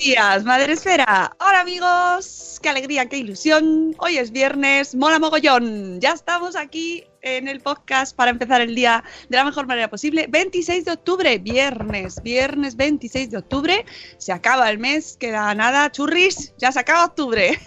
[0.00, 1.36] días, Madre Esfera.
[1.38, 3.94] Hola amigos, qué alegría, qué ilusión.
[3.98, 6.00] Hoy es viernes, mola mogollón.
[6.00, 10.26] Ya estamos aquí en el podcast para empezar el día de la mejor manera posible.
[10.28, 13.84] 26 de octubre, viernes, viernes 26 de octubre.
[14.18, 17.58] Se acaba el mes, queda nada, churris, ya se acaba octubre.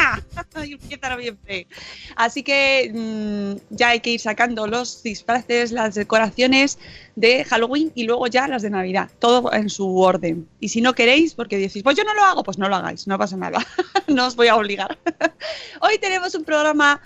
[0.64, 1.66] y empieza noviembre.
[2.16, 6.78] Así que mmm, ya hay que ir sacando los disfraces, las decoraciones
[7.16, 10.48] de Halloween y luego ya las de Navidad, todo en su orden.
[10.60, 13.06] Y si no queréis, porque decís, pues yo no lo hago, pues no lo hagáis,
[13.06, 13.64] no pasa nada,
[14.08, 14.98] no os voy a obligar.
[15.80, 17.00] Hoy tenemos un programa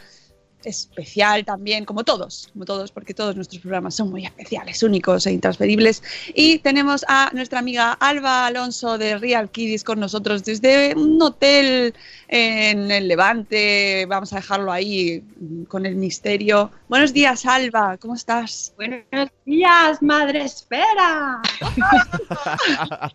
[0.66, 5.32] especial también, como todos, como todos, porque todos nuestros programas son muy especiales, únicos e
[5.32, 6.02] intransferibles.
[6.34, 11.94] Y tenemos a nuestra amiga Alba Alonso de Real Kiddies con nosotros desde un hotel
[12.28, 14.06] en el Levante.
[14.06, 15.22] Vamos a dejarlo ahí
[15.68, 16.70] con el misterio.
[16.88, 18.72] Buenos días, Alba, ¿cómo estás?
[18.76, 21.40] Buenos días, Madre Esfera.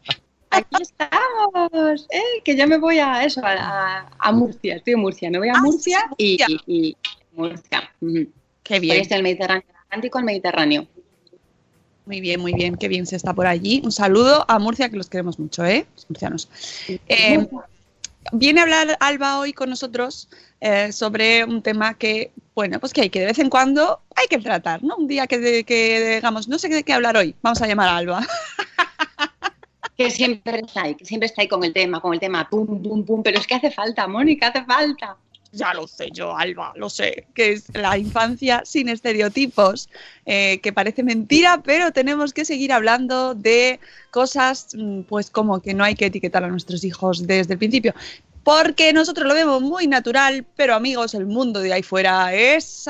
[0.51, 2.41] Aquí estamos, ¿eh?
[2.43, 5.53] que yo me voy a eso, a, a, Murcia, estoy en Murcia, me voy a
[5.55, 6.57] Ah, Murcia, sí, y, Murcia.
[6.65, 6.97] y- y
[7.39, 7.91] Murcia.
[8.63, 9.01] Qué bien.
[9.01, 10.87] Estoy el Mediterráneo, el Atlántico al Mediterráneo.
[12.05, 13.81] Muy bien, muy bien, qué bien se está por allí.
[13.83, 15.85] Un saludo a Murcia, que los queremos mucho, ¿eh?
[16.07, 16.49] Murcianos.
[17.07, 17.47] Eh,
[18.33, 20.27] viene a hablar Alba hoy con nosotros
[20.59, 24.27] eh, sobre un tema que, bueno, pues que hay que de vez en cuando hay
[24.27, 24.95] que tratar, ¿no?
[24.97, 27.89] Un día que, de- que digamos, no sé de qué hablar hoy, vamos a llamar
[27.89, 28.27] a Alba.
[29.95, 32.65] Que siempre está ahí, que siempre está ahí con el tema, con el tema, pum,
[32.81, 35.17] pum, pum, pero es que hace falta, Mónica, hace falta.
[35.51, 39.89] Ya lo sé yo, Alba, lo sé, que es la infancia sin estereotipos,
[40.25, 43.79] eh, que parece mentira, pero tenemos que seguir hablando de
[44.11, 47.95] cosas, mm, pues como que no hay que etiquetar a nuestros hijos desde el principio,
[48.43, 52.85] porque nosotros lo vemos muy natural, pero amigos, el mundo de ahí fuera es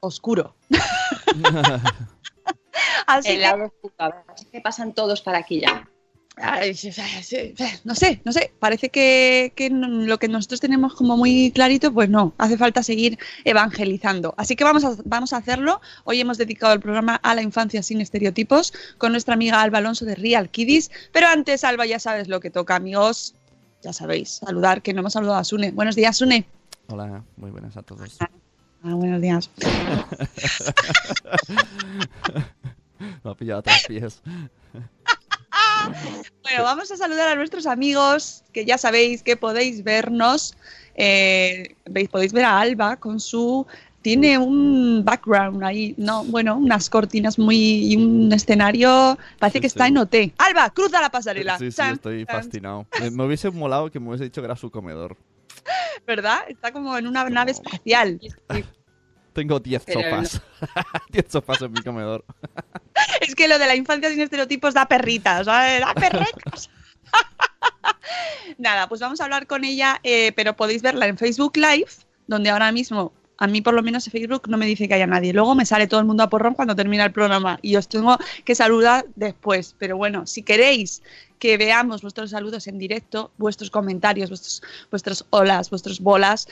[0.00, 0.54] oscuro.
[3.06, 5.88] Así El que lado oscuro, así que pasan todos para aquí ya.
[6.36, 6.74] Ay,
[7.84, 12.32] no sé, no sé, parece que, lo que nosotros tenemos como muy clarito, pues no,
[12.38, 14.32] hace falta seguir evangelizando.
[14.38, 15.82] Así que vamos a, vamos a hacerlo.
[16.04, 20.06] Hoy hemos dedicado el programa a la infancia sin estereotipos con nuestra amiga Alba Alonso
[20.06, 20.90] de Real Kiddies.
[21.12, 23.34] Pero antes, Alba, ya sabes lo que toca, amigos.
[23.82, 25.70] Ya sabéis, saludar, que no hemos saludado a Sune.
[25.70, 26.46] Buenos días, Sune.
[26.88, 28.16] Hola, muy buenas a todos.
[28.20, 29.50] Ah, buenos días.
[33.22, 34.22] Me ha pillado a tres pies.
[36.42, 40.54] Bueno, vamos a saludar a nuestros amigos, que ya sabéis que podéis vernos.
[40.94, 43.66] eh, veis, podéis ver a Alba con su.
[44.02, 47.92] Tiene un background ahí, no, bueno, unas cortinas muy.
[47.92, 49.16] y un escenario.
[49.38, 49.90] Parece Sí, que está sí.
[49.90, 50.14] en OT.
[50.38, 51.56] Alba, cruza la pasarela.
[51.58, 52.86] Sí, sí, estoy fascinado.
[53.00, 55.16] Me, me hubiese molado que me hubiese dicho que era su comedor.
[56.06, 56.40] ¿Verdad?
[56.48, 58.20] Está como en una nave espacial.
[59.32, 60.42] Tengo 10 Pero sofás.
[61.10, 62.24] 10 sofás en mi comedor.
[63.20, 65.80] Es que lo de la infancia sin estereotipos da perritas, ¿sabes?
[65.80, 66.70] Da perretas.
[68.58, 71.90] Nada, pues vamos a hablar con ella, eh, pero podéis verla en Facebook Live,
[72.26, 75.06] donde ahora mismo, a mí por lo menos en Facebook no me dice que haya
[75.06, 75.32] nadie.
[75.32, 78.18] Luego me sale todo el mundo a porrón cuando termina el programa y os tengo
[78.44, 79.74] que saludar después.
[79.78, 81.02] Pero bueno, si queréis
[81.42, 84.62] que veamos vuestros saludos en directo, vuestros comentarios, vuestros,
[84.92, 86.46] vuestros olas, vuestros bolas,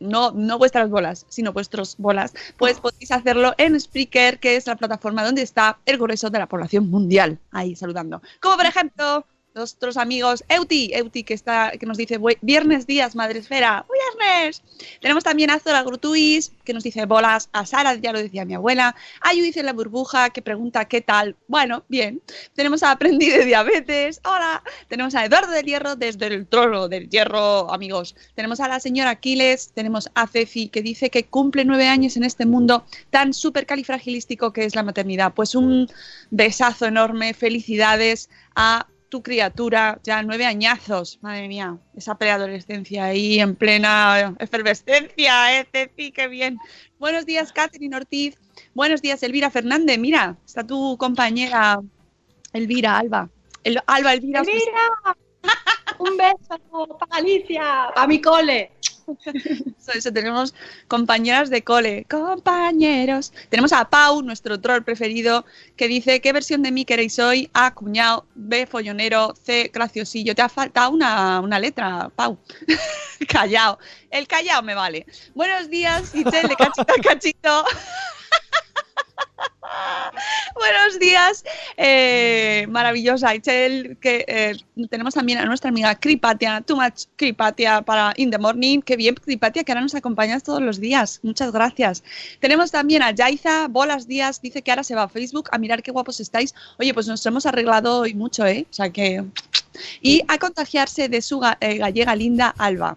[0.00, 4.76] no, no vuestras bolas, sino vuestros bolas, pues podéis hacerlo en Spreaker, que es la
[4.76, 8.20] plataforma donde está el grueso de la población mundial, ahí saludando.
[8.38, 13.14] Como por ejemplo nuestros amigos Euti, Euti que está que nos dice "Bue- viernes días
[13.14, 13.86] madresfera,
[14.18, 14.62] viernes.
[15.00, 18.54] Tenemos también a Zora Grutuis que nos dice bolas, a Sara, ya lo decía mi
[18.54, 21.36] abuela, a Yu dice la burbuja que pregunta qué tal.
[21.46, 22.20] Bueno, bien.
[22.54, 24.62] Tenemos a Aprendí de Diabetes, hola.
[24.88, 28.16] Tenemos a Eduardo del Hierro desde el trono del hierro, amigos.
[28.34, 32.24] Tenemos a la señora Aquiles, tenemos a Cefi que dice que cumple nueve años en
[32.24, 35.32] este mundo tan súper califragilístico que es la maternidad.
[35.34, 35.88] Pues un
[36.30, 43.54] besazo enorme, felicidades a tu criatura, ya nueve añazos, madre mía, esa preadolescencia ahí en
[43.54, 46.10] plena efervescencia, ¿eh, Cefi?
[46.10, 46.58] Qué bien.
[46.98, 48.36] Buenos días, Catherine Ortiz.
[48.74, 50.00] Buenos días, Elvira Fernández.
[50.00, 51.78] Mira, está tu compañera
[52.52, 53.30] Elvira, Alba.
[53.62, 54.40] El- Alba, Elvira.
[54.40, 55.16] ¡Elvira!
[56.00, 58.72] Un beso para Alicia, a mi cole.
[59.94, 60.54] Eso, tenemos
[60.88, 63.32] compañeras de cole, compañeros.
[63.48, 65.44] Tenemos a Pau, nuestro troll preferido,
[65.76, 67.50] que dice, ¿qué versión de mí queréis hoy?
[67.52, 70.34] A, cuñado, B, follonero, C, graciosillo.
[70.34, 72.38] Te ha faltado una, una letra, Pau.
[73.28, 73.78] callao.
[74.10, 75.06] El callao me vale.
[75.34, 77.64] Buenos días, Itzel, de cachito a cachito.
[80.54, 81.44] Buenos días,
[81.76, 84.56] eh, maravillosa Itzel, que eh,
[84.88, 89.14] tenemos también a nuestra amiga Kripatia, too much Kripatia para In the Morning, qué bien
[89.14, 92.02] Kripatia, que ahora nos acompañas todos los días, muchas gracias.
[92.40, 95.82] Tenemos también a Yaiza, Bolas Díaz, dice que ahora se va a Facebook a mirar
[95.82, 96.54] qué guapos estáis.
[96.78, 98.66] Oye, pues nos hemos arreglado hoy mucho, ¿eh?
[98.70, 99.24] O sea que...
[100.00, 102.96] Y a contagiarse de su eh, gallega linda Alba.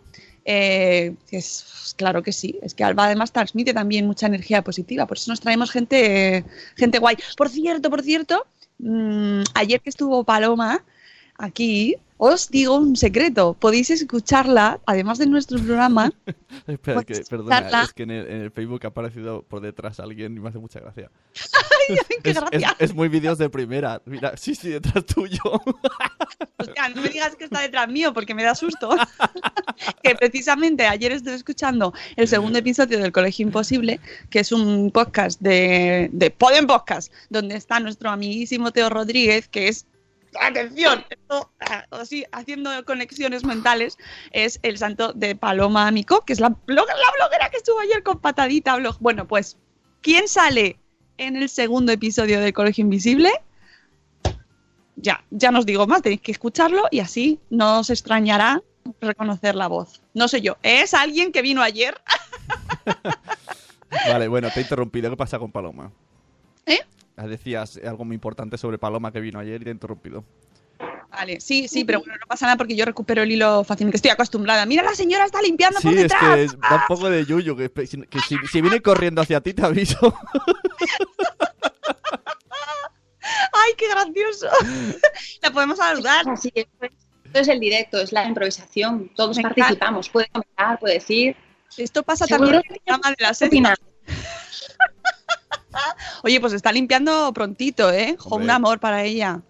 [0.49, 5.17] Eh, es, claro que sí, es que Alba además transmite también mucha energía positiva, por
[5.17, 6.45] eso nos traemos gente,
[6.77, 7.17] gente guay.
[7.35, 8.45] Por cierto, por cierto,
[8.79, 10.85] mm, ayer que estuvo Paloma
[11.37, 16.11] aquí, os digo un secreto, podéis escucharla, además de nuestro programa,
[16.67, 17.83] Espera, que, perdona, escucharla.
[17.83, 20.59] es que en el, en el Facebook ha aparecido por detrás alguien y me hace
[20.59, 21.11] mucha gracia.
[22.23, 22.75] ¡Qué Es, gracia!
[22.79, 24.01] es muy vídeos de primera.
[24.05, 25.39] Mira, sí, sí, detrás tuyo.
[26.57, 28.89] Hostia, no me digas que está detrás mío porque me da susto.
[30.03, 33.99] que precisamente ayer estuve escuchando el segundo episodio del Colegio Imposible,
[34.29, 39.67] que es un podcast de, de Poden Podcast, donde está nuestro amiguísimo Teo Rodríguez, que
[39.69, 39.85] es.
[40.41, 43.97] Atención, esto, ah, así, haciendo conexiones mentales,
[44.31, 48.03] es el santo de Paloma Amico, que es la, blog- la bloguera que estuvo ayer
[48.03, 48.97] con patadita blog.
[48.99, 49.57] Bueno, pues,
[50.01, 50.79] ¿quién sale
[51.17, 53.31] en el segundo episodio del Colegio Invisible?
[54.99, 58.63] ya, ya no os digo más, tenéis que escucharlo y así no os extrañará
[58.99, 60.01] reconocer la voz.
[60.15, 62.01] No sé yo, es alguien que vino ayer.
[64.09, 65.09] Vale, bueno, te he interrumpido.
[65.09, 65.91] ¿Qué pasa con Paloma?
[66.65, 66.79] ¿Eh?
[67.17, 70.23] Ah, Decías algo muy importante sobre Paloma que vino ayer y te he interrumpido.
[71.09, 73.95] Vale, sí, sí, pero bueno, no pasa nada porque yo recupero el hilo fácilmente.
[73.97, 74.65] Estoy acostumbrada.
[74.67, 76.35] Mira, la señora está limpiando Sí, por es detrás.
[76.35, 77.55] que es- da un poco de yuyu.
[77.57, 79.97] Que, que si, que si- si viene corriendo hacia ti, te aviso.
[83.51, 84.47] ¡Ay, qué gracioso!
[85.41, 86.29] la podemos saludar.
[86.29, 89.11] Así es, esto es el directo, es la improvisación.
[89.15, 89.55] Todos Me encanta.
[89.61, 90.09] participamos.
[90.09, 91.35] Puede comentar, puede decir.
[91.77, 93.61] Esto pasa también que en el programa de la ¿Qué serie.
[96.23, 98.15] Oye, pues está limpiando prontito, ¿eh?
[98.17, 99.41] Jo, un amor para ella.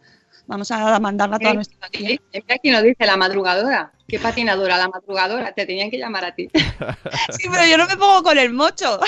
[0.47, 2.17] Vamos a mandarla a toda Eh, nuestra audiencia.
[2.31, 3.91] Sí, Mira aquí nos dice la madrugadora.
[4.07, 4.77] ¿Qué patinadora?
[4.77, 5.51] La madrugadora.
[5.51, 6.47] Te tenían que llamar a ti.
[7.31, 8.99] Sí, pero yo no me pongo con el mocho.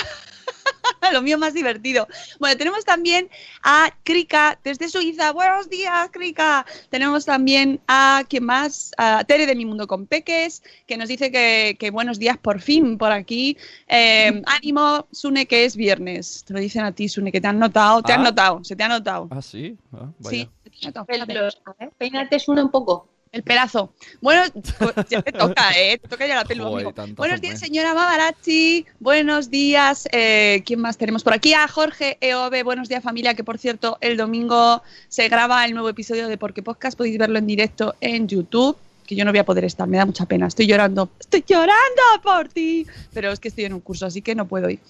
[1.12, 2.06] Lo mío más divertido.
[2.38, 3.28] Bueno, tenemos también
[3.62, 5.32] a Krika desde Suiza.
[5.32, 6.64] Buenos días, Krika.
[6.88, 8.92] Tenemos también a, ¿quién más?
[8.96, 12.60] A Tere de Mi Mundo con Peques, que nos dice que, que buenos días por
[12.60, 13.56] fin por aquí.
[13.88, 16.44] Eh, ánimo, Sune, que es viernes.
[16.46, 18.02] Te lo dicen a ti, Sune, que te han notado.
[18.02, 18.24] Te han Ah.
[18.24, 19.28] notado, se te ha notado.
[19.30, 19.76] Ah, sí.
[19.92, 20.50] Ah, Sí, vaya.
[20.72, 21.50] se te ha notado.
[21.98, 23.08] Peínate uno un poco.
[23.32, 23.94] El pelazo.
[24.20, 24.42] Bueno,
[24.78, 25.98] pues ya te toca, ¿eh?
[25.98, 27.16] Te toca ya la pelo, Joder, amigo.
[27.16, 27.66] Buenos días, eh.
[27.66, 28.86] señora Mavarachi.
[28.98, 30.08] Buenos días.
[30.10, 31.54] eh, ¿Quién más tenemos por aquí?
[31.54, 32.64] A Jorge EOB.
[32.64, 33.34] Buenos días, familia.
[33.34, 36.98] Que por cierto, el domingo se graba el nuevo episodio de Porque Podcast.
[36.98, 38.76] Podéis verlo en directo en YouTube.
[39.06, 40.48] Que yo no voy a poder estar, me da mucha pena.
[40.48, 41.08] Estoy llorando.
[41.20, 42.84] Estoy llorando por ti.
[43.12, 44.80] Pero es que estoy en un curso, así que no puedo ir.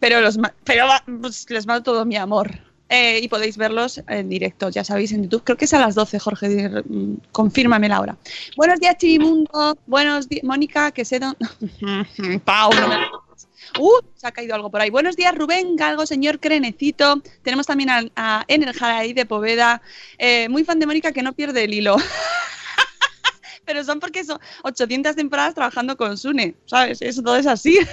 [0.00, 2.50] Pero, los, pero va- pues, les mando todo mi amor.
[2.88, 5.42] Eh, y podéis verlos en directo, ya sabéis, en YouTube.
[5.42, 6.68] Creo que es a las 12, Jorge.
[6.84, 8.16] mm, Confírmame la hora.
[8.56, 9.78] Buenos días, Chivimundo.
[9.86, 11.38] Buenos días, Mónica, que sé dónde.
[12.44, 12.70] Pau,
[13.80, 14.90] Uh, se ha caído algo por ahí.
[14.90, 17.20] Buenos días, Rubén Galgo, señor Crenecito.
[17.42, 19.82] Tenemos también a, a Enerjar ahí de Poveda.
[20.18, 21.96] Eh, muy fan de Mónica que no pierde el hilo.
[23.64, 27.00] Pero son porque son 800 temporadas trabajando con Sune, ¿sabes?
[27.02, 27.78] Eso todo es así.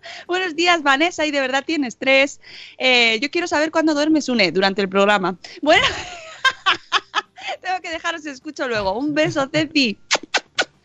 [0.26, 2.40] Buenos días, Vanessa, y de verdad tienes tres.
[2.78, 5.36] Eh, yo quiero saber cuándo duermes, Une, durante el programa.
[5.62, 5.86] Bueno,
[7.62, 8.98] tengo que dejaros, escucho luego.
[8.98, 9.98] Un beso, Ceci.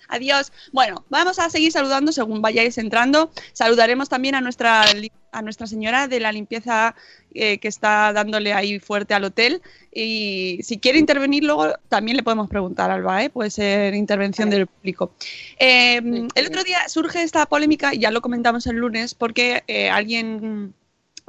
[0.08, 0.52] Adiós.
[0.74, 3.32] Bueno, vamos a seguir saludando según vayáis entrando.
[3.54, 4.84] Saludaremos también a nuestra,
[5.32, 6.96] a nuestra señora de la limpieza
[7.34, 9.62] eh, que está dándole ahí fuerte al hotel.
[9.94, 13.30] Y si quiere intervenir luego, también le podemos preguntar, Alba, ¿eh?
[13.30, 15.14] puede ser intervención del público.
[15.60, 15.98] Eh,
[16.36, 20.74] el otro día surge esta polémica, y ya lo comentamos el lunes, porque eh, alguien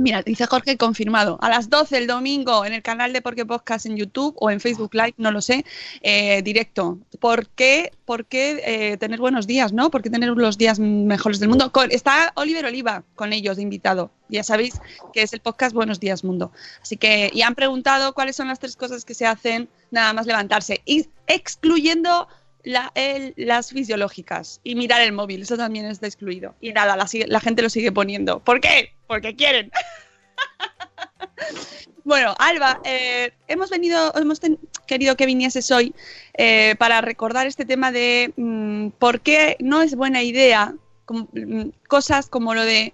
[0.03, 1.39] Mira, dice Jorge confirmado.
[1.41, 4.59] A las 12 el domingo en el canal de Porque Podcast en YouTube o en
[4.59, 5.65] Facebook Live, no lo sé,
[6.01, 6.99] eh, directo.
[7.21, 9.93] ¿Por qué, por qué eh, tener buenos días, no?
[9.93, 11.71] ¿Por qué tener los días mejores del mundo?
[11.91, 14.11] Está Oliver Oliva con ellos de invitado.
[14.29, 14.81] Ya sabéis
[15.13, 16.51] que es el podcast Buenos Días Mundo.
[16.83, 20.27] Así que, y han preguntado cuáles son las tres cosas que se hacen nada más
[20.27, 20.83] levantarse.
[20.85, 22.27] Y excluyendo
[22.64, 26.54] la- el- las fisiológicas y mirar el móvil, eso también está excluido.
[26.61, 28.40] Y nada, la, la gente lo sigue poniendo.
[28.40, 28.92] ¿Por qué?
[29.07, 29.71] Porque quieren.
[32.04, 34.40] bueno, Alba, eh, hemos venido, hemos
[34.87, 35.95] querido que vinieses hoy
[36.35, 40.75] eh, para recordar este tema de mm, por qué no es buena idea
[41.09, 42.92] mm, cosas como lo de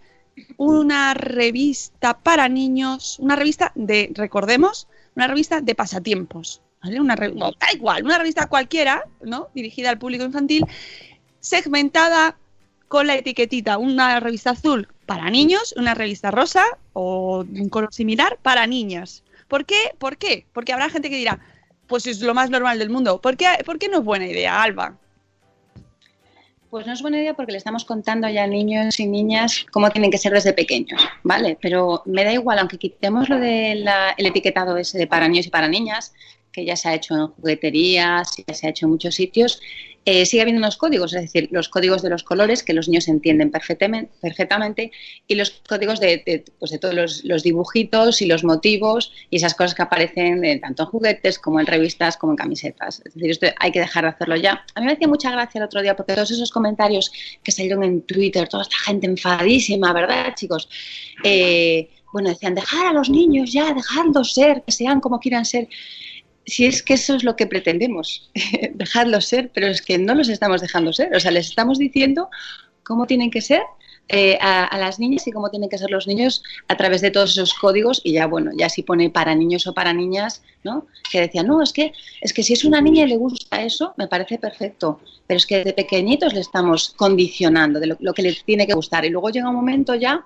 [0.57, 6.63] una revista para niños, una revista de, recordemos, una revista de pasatiempos.
[6.83, 7.01] ¿Vale?
[7.01, 9.49] Una re- no, da igual, una revista cualquiera, ¿no?
[9.55, 10.65] Dirigida al público infantil,
[11.41, 12.37] segmentada
[12.89, 18.39] con la etiquetita, una revista azul para niños, una revista rosa o un color similar
[18.43, 19.23] para niñas.
[19.47, 19.93] ¿Por qué?
[19.99, 20.47] ¿Por qué?
[20.53, 21.39] Porque habrá gente que dirá,
[21.87, 23.21] pues es lo más normal del mundo.
[23.21, 24.97] ¿Por qué, por qué no es buena idea, Alba?
[26.71, 29.91] Pues no es buena idea porque le estamos contando ya a niños y niñas cómo
[29.91, 31.57] tienen que ser desde pequeños, ¿vale?
[31.63, 35.67] Pero me da igual, aunque quitemos lo del etiquetado ese de para niños y para
[35.67, 36.13] niñas,
[36.53, 39.61] que ya se ha hecho en jugueterías, ya se ha hecho en muchos sitios,
[40.11, 43.09] eh, sigue habiendo unos códigos, es decir, los códigos de los colores que los niños
[43.09, 44.91] entienden perfectamente,
[45.27, 49.55] y los códigos de, pues de todos los, los dibujitos y los motivos y esas
[49.55, 53.03] cosas que aparecen eh, tanto en juguetes como en revistas como en camisetas.
[53.05, 54.65] Es decir, esto hay que dejar de hacerlo ya.
[54.75, 57.13] A mí me hacía mucha gracia el otro día porque todos esos comentarios
[57.43, 60.71] que salieron en Twitter, toda esta gente enfadísima, ¿verdad, chicos?
[61.23, 65.69] Eh, bueno, decían, dejar a los niños ya, dejarlos ser, que sean como quieran ser
[66.49, 68.31] si es que eso es lo que pretendemos,
[68.75, 72.31] dejarlos ser, pero es que no los estamos dejando ser, o sea, les estamos diciendo
[72.83, 73.63] cómo tienen que ser
[74.11, 77.33] eh, a, las niñas y cómo tienen que ser los niños a través de todos
[77.33, 78.01] esos códigos.
[78.03, 80.87] Y ya bueno, ya si pone para niños o para niñas, ¿no?
[81.13, 83.93] Que decían, no, es que, es que si es una niña y le gusta eso,
[83.99, 88.23] me parece perfecto, pero es que de pequeñitos le estamos condicionando de lo, lo que
[88.23, 89.05] le tiene que gustar.
[89.05, 90.25] Y luego llega un momento ya,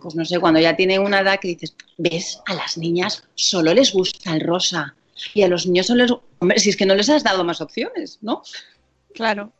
[0.00, 3.74] pues no sé, cuando ya tiene una edad que dices, ves, a las niñas solo
[3.74, 4.94] les gusta el rosa,
[5.34, 6.14] y a los niños son los...
[6.38, 8.42] Hombre, si es que no les has dado más opciones, ¿no?
[9.14, 9.52] Claro.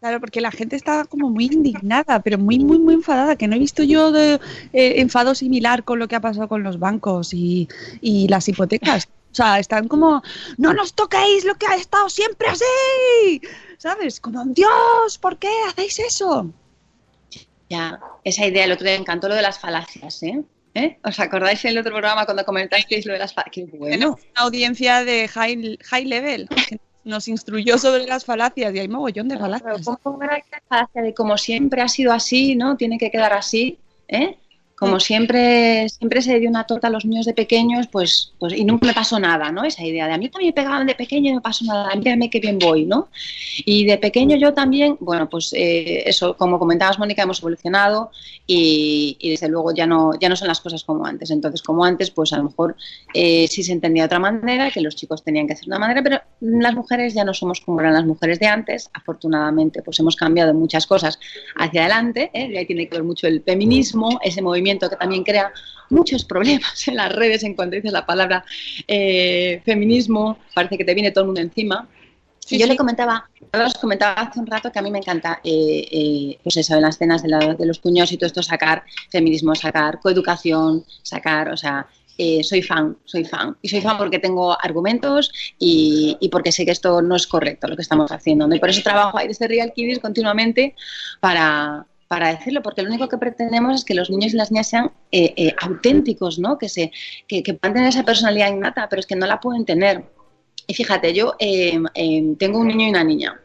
[0.00, 3.56] Claro, porque la gente está como muy indignada, pero muy, muy, muy enfadada, que no
[3.56, 4.40] he visto yo de
[4.72, 7.68] eh, enfado similar con lo que ha pasado con los bancos y,
[8.00, 9.08] y, las hipotecas.
[9.30, 10.22] O sea, están como,
[10.56, 13.42] no nos toquéis lo que ha estado siempre así,
[13.76, 14.20] ¿sabes?
[14.20, 16.50] Como, Dios, ¿por qué hacéis eso?
[17.68, 20.42] Ya, esa idea, el otro día encantó lo de las falacias, ¿eh?
[20.74, 20.98] ¿Eh?
[21.02, 23.68] ¿Os acordáis en el otro programa cuando comentasteis lo de las falacias?
[23.70, 24.18] Qué bueno.
[24.32, 26.48] Una audiencia de high, high level
[27.04, 29.86] nos instruyó sobre las falacias y hay mogollón de falacias.
[30.02, 32.76] ¿Cómo era la falacia de como siempre ha sido así, ¿no?
[32.76, 34.38] Tiene que quedar así, ¿eh?
[34.80, 35.08] Como sí.
[35.08, 38.86] siempre, siempre se dio una torta a los niños de pequeños, pues, pues, y nunca
[38.86, 39.62] me pasó nada, ¿no?
[39.62, 41.94] Esa idea de a mí también me pegaban de pequeño y no me pasó nada,
[41.94, 43.10] mírame qué bien voy, ¿no?
[43.66, 48.10] Y de pequeño yo también, bueno, pues eh, eso, como comentabas, Mónica, hemos evolucionado
[48.46, 51.30] y, y, desde luego ya no, ya no son las cosas como antes.
[51.30, 52.74] Entonces, como antes, pues a lo mejor
[53.12, 55.78] eh, sí se entendía de otra manera, que los chicos tenían que hacer de una
[55.78, 58.88] manera, pero las mujeres ya no somos como eran las mujeres de antes.
[58.94, 61.18] Afortunadamente, pues hemos cambiado muchas cosas
[61.56, 62.48] hacia adelante, ¿eh?
[62.50, 65.52] y ahí tiene que ver mucho el feminismo, ese movimiento que también crea
[65.88, 68.44] muchos problemas en las redes en cuanto dices la palabra
[68.86, 71.88] eh, feminismo, parece que te viene todo el mundo encima.
[72.38, 72.72] Sí, y yo sí.
[72.72, 76.56] le comentaba, os comentaba hace un rato que a mí me encanta, eh, eh, pues
[76.56, 80.00] eso, en las cenas de, la, de, los puños y todo esto, sacar feminismo, sacar
[80.00, 81.86] coeducación, sacar, o sea,
[82.22, 83.56] eh, soy fan, soy fan.
[83.62, 87.66] Y soy fan porque tengo argumentos y, y, porque sé que esto no es correcto
[87.66, 88.52] lo que estamos haciendo.
[88.54, 90.74] Y por eso trabajo ahí desde Real Kiddies continuamente
[91.20, 94.68] para, para decirlo, porque lo único que pretendemos es que los niños y las niñas
[94.68, 96.58] sean eh, eh, auténticos, ¿no?
[96.58, 96.90] Que, se,
[97.28, 100.10] que, puedan tener esa personalidad innata, pero es que no la pueden tener.
[100.66, 101.78] Y fíjate, yo eh,
[102.36, 103.40] tengo un niño y una niña.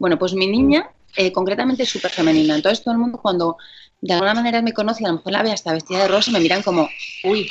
[0.00, 0.90] Bueno, pues mi niña
[1.32, 2.56] concretamente es súper femenina.
[2.56, 3.56] Entonces todo el mundo cuando
[4.00, 6.40] de alguna manera me conoce, a lo mejor la ve hasta vestida de rosa, me
[6.40, 6.88] miran como,
[7.22, 7.48] uy,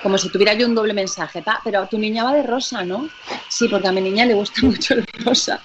[0.00, 1.60] como si tuviera yo un doble mensaje, ¿ta?
[1.64, 3.08] pero tu niña va de rosa, ¿no?
[3.48, 5.60] Sí, porque a mi niña le gusta mucho el rosa.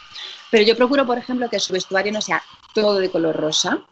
[0.49, 2.41] Pero yo procuro, por ejemplo, que su vestuario no sea
[2.73, 3.85] todo de color rosa,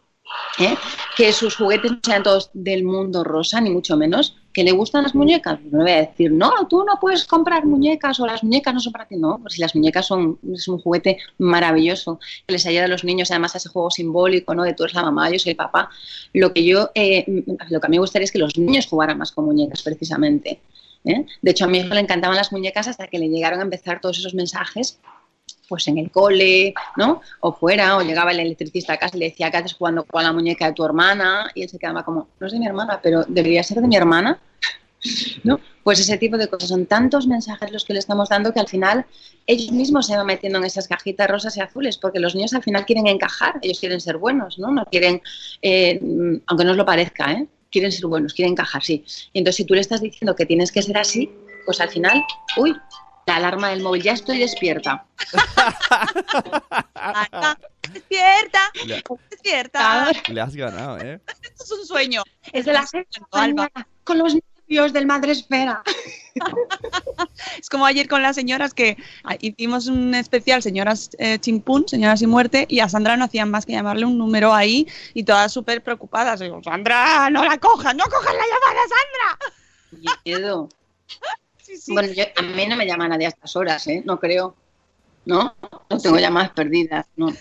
[0.58, 0.76] ¿eh?
[1.16, 5.02] que sus juguetes no sean todos del mundo rosa, ni mucho menos, que le gustan
[5.02, 5.60] las muñecas.
[5.70, 8.80] No le voy a decir, no, tú no puedes comprar muñecas o las muñecas no
[8.80, 9.16] son para ti.
[9.16, 13.04] No, pues si las muñecas son es un juguete maravilloso que les ayuda a los
[13.04, 14.62] niños, además a ese juego simbólico, ¿no?
[14.62, 15.90] De tú eres la mamá, yo soy el papá.
[16.32, 17.24] Lo que yo, eh,
[17.68, 20.60] lo que a mí me gustaría es que los niños jugaran más con muñecas, precisamente.
[21.04, 21.26] ¿eh?
[21.42, 24.00] De hecho, a mi hijo le encantaban las muñecas hasta que le llegaron a empezar
[24.00, 24.98] todos esos mensajes
[25.68, 27.20] pues en el cole, ¿no?
[27.40, 30.22] O fuera, o llegaba el electricista a casa y le decía, ¿qué haces jugando con
[30.22, 31.50] la muñeca de tu hermana?
[31.54, 33.96] Y él se quedaba como, no es de mi hermana, pero debería ser de mi
[33.96, 34.38] hermana,
[35.44, 35.60] ¿no?
[35.82, 36.68] Pues ese tipo de cosas.
[36.68, 39.06] Son tantos mensajes los que le estamos dando que al final
[39.46, 42.62] ellos mismos se van metiendo en esas cajitas rosas y azules, porque los niños al
[42.62, 44.70] final quieren encajar, ellos quieren ser buenos, ¿no?
[44.70, 45.22] No quieren,
[45.62, 46.00] eh,
[46.46, 47.46] aunque no os lo parezca, ¿eh?
[47.70, 49.04] Quieren ser buenos, quieren encajar, sí.
[49.32, 51.30] Y entonces si tú le estás diciendo que tienes que ser así,
[51.66, 52.24] pues al final,
[52.56, 52.74] uy,
[53.26, 55.04] la alarma del móvil, ya estoy despierta.
[57.92, 60.12] despierta, Le- despierta.
[60.28, 61.20] Le has ganado, ¿eh?
[61.42, 62.22] Esto es un sueño.
[62.52, 62.86] Es de la
[63.32, 63.68] Alba.
[64.04, 65.82] con los nervios del Madre Esfera.
[67.58, 72.20] Es como ayer con las señoras que ah, hicimos un especial, señoras eh, chimpún, señoras
[72.20, 75.50] sin muerte, y a Sandra no hacían más que llamarle un número ahí y todas
[75.52, 76.40] súper preocupadas.
[76.40, 78.80] Digo, Sandra, no la cojas, no cojas la llamada,
[79.90, 80.20] Sandra.
[80.24, 80.68] Miedo.
[81.76, 81.92] Sí, sí.
[81.92, 84.02] Bueno, yo- a mí no me llama nadie a estas horas, ¿eh?
[84.04, 84.54] No creo.
[85.24, 85.56] ¿No?
[85.90, 87.32] No tengo llamadas perdidas, no.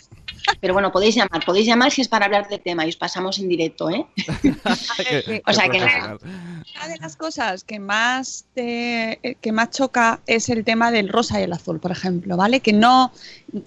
[0.59, 3.37] Pero bueno, podéis llamar, podéis llamar si es para hablar del tema y os pasamos
[3.37, 4.07] en directo, ¿eh?
[4.15, 4.55] Qué-
[5.45, 6.17] O sea que profesional.
[6.23, 11.09] Una de las cosas que más te- eh, que más choca es el tema del
[11.09, 12.59] rosa y el azul, por ejemplo, ¿vale?
[12.59, 13.11] Que no,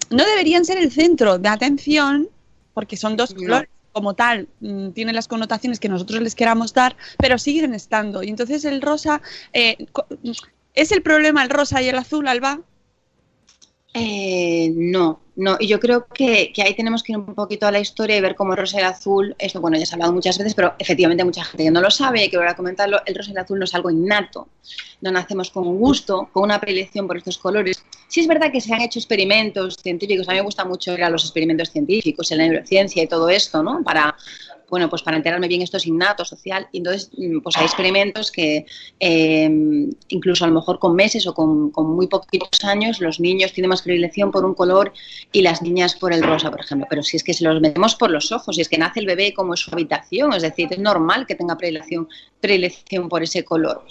[0.09, 2.27] no deberían ser el centro de atención,
[2.73, 3.39] porque son dos No.
[3.39, 8.21] colores como tal, mm, tienen las connotaciones que nosotros les queramos dar, pero siguen estando.
[8.21, 9.21] Y entonces el rosa,
[9.53, 9.77] eh,
[10.73, 12.61] ¿es el problema el rosa y el azul, Alba?
[13.93, 15.57] Eh, no, no.
[15.59, 18.21] Y yo creo que, que ahí tenemos que ir un poquito a la historia y
[18.21, 20.53] ver cómo el rosa y el azul, esto bueno, ya se ha hablado muchas veces,
[20.53, 23.01] pero efectivamente mucha gente que no lo sabe y que volver a comentarlo.
[23.05, 24.47] El rosa y el azul no es algo innato.
[25.01, 27.83] No nacemos con gusto, con una predilección por estos colores.
[28.07, 30.27] Sí es verdad que se han hecho experimentos científicos.
[30.29, 33.29] A mí me gusta mucho ir a los experimentos científicos, en la neurociencia y todo
[33.29, 33.81] esto, ¿no?
[33.83, 34.15] Para,
[34.69, 36.67] bueno, pues para enterarme bien esto es innato, social.
[36.71, 38.65] Y entonces, mm, pues hay experimentos que
[38.99, 39.49] eh,
[40.09, 43.69] incluso a lo mejor con meses o con, con muy poquitos años los niños tienen
[43.69, 44.93] más predilección por un color
[45.31, 46.87] y las niñas por el rosa, por ejemplo.
[46.89, 49.05] Pero si es que se los metemos por los ojos, si es que nace el
[49.05, 52.07] bebé como es su habitación, es decir, es normal que tenga predilección,
[52.39, 53.83] predilección por ese color.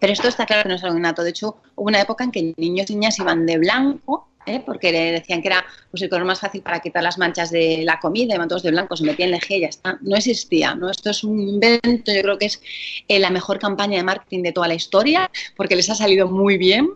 [0.00, 1.22] Pero esto está claro que no es algo innato.
[1.22, 4.62] De hecho, hubo una época en que niños y niñas iban de blanco, ¿eh?
[4.64, 7.82] porque le decían que era pues, el color más fácil para quitar las manchas de
[7.84, 9.98] la comida, iban todos de blanco, se metían lejía y ya está.
[10.00, 10.90] No existía, ¿no?
[10.90, 12.60] Esto es un invento, yo creo que es
[13.08, 16.56] eh, la mejor campaña de marketing de toda la historia, porque les ha salido muy
[16.56, 16.90] bien,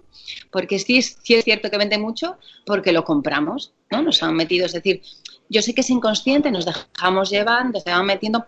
[0.50, 4.02] porque sí, sí es cierto que vende mucho, porque lo compramos, ¿no?
[4.02, 5.02] Nos han metido, es decir,
[5.48, 8.46] yo sé que es inconsciente, nos dejamos llevar, nos van metiendo,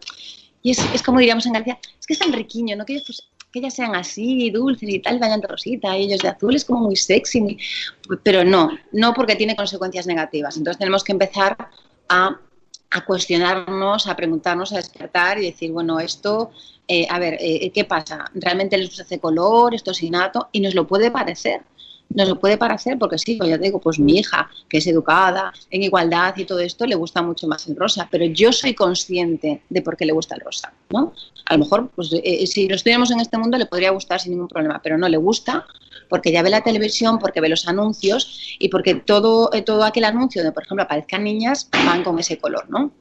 [0.63, 2.85] y es, es como diríamos en Galicia, es que es tan riquiño, ¿no?
[2.85, 6.29] Que pues, que ellas sean así, dulces y tal, vayan de rosita, y ellos de
[6.29, 7.59] azul, es como muy sexy,
[8.23, 10.57] pero no, no porque tiene consecuencias negativas.
[10.57, 11.57] Entonces tenemos que empezar
[12.09, 12.41] a,
[12.91, 16.51] a cuestionarnos, a preguntarnos, a despertar y decir, bueno, esto,
[16.89, 18.25] eh, a ver, eh, ¿qué pasa?
[18.35, 19.75] ¿Realmente les ese color?
[19.75, 20.49] ¿Esto es innato?
[20.53, 21.61] Y nos lo puede parecer.
[22.15, 24.87] Nos lo puede parecer porque sí, pues ya te digo, pues mi hija, que es
[24.87, 28.75] educada, en igualdad y todo esto, le gusta mucho más el rosa, pero yo soy
[28.75, 31.13] consciente de por qué le gusta el rosa, ¿no?
[31.47, 34.33] A lo mejor, pues eh, si lo estuviéramos en este mundo le podría gustar sin
[34.33, 35.67] ningún problema, pero no le gusta
[36.09, 40.05] porque ya ve la televisión, porque ve los anuncios y porque todo, eh, todo aquel
[40.05, 42.93] anuncio donde, por ejemplo, aparezcan niñas, van con ese color, ¿no?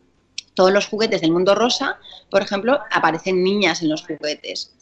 [0.54, 1.98] Todos los juguetes del mundo rosa,
[2.30, 4.74] por ejemplo, aparecen niñas en los juguetes.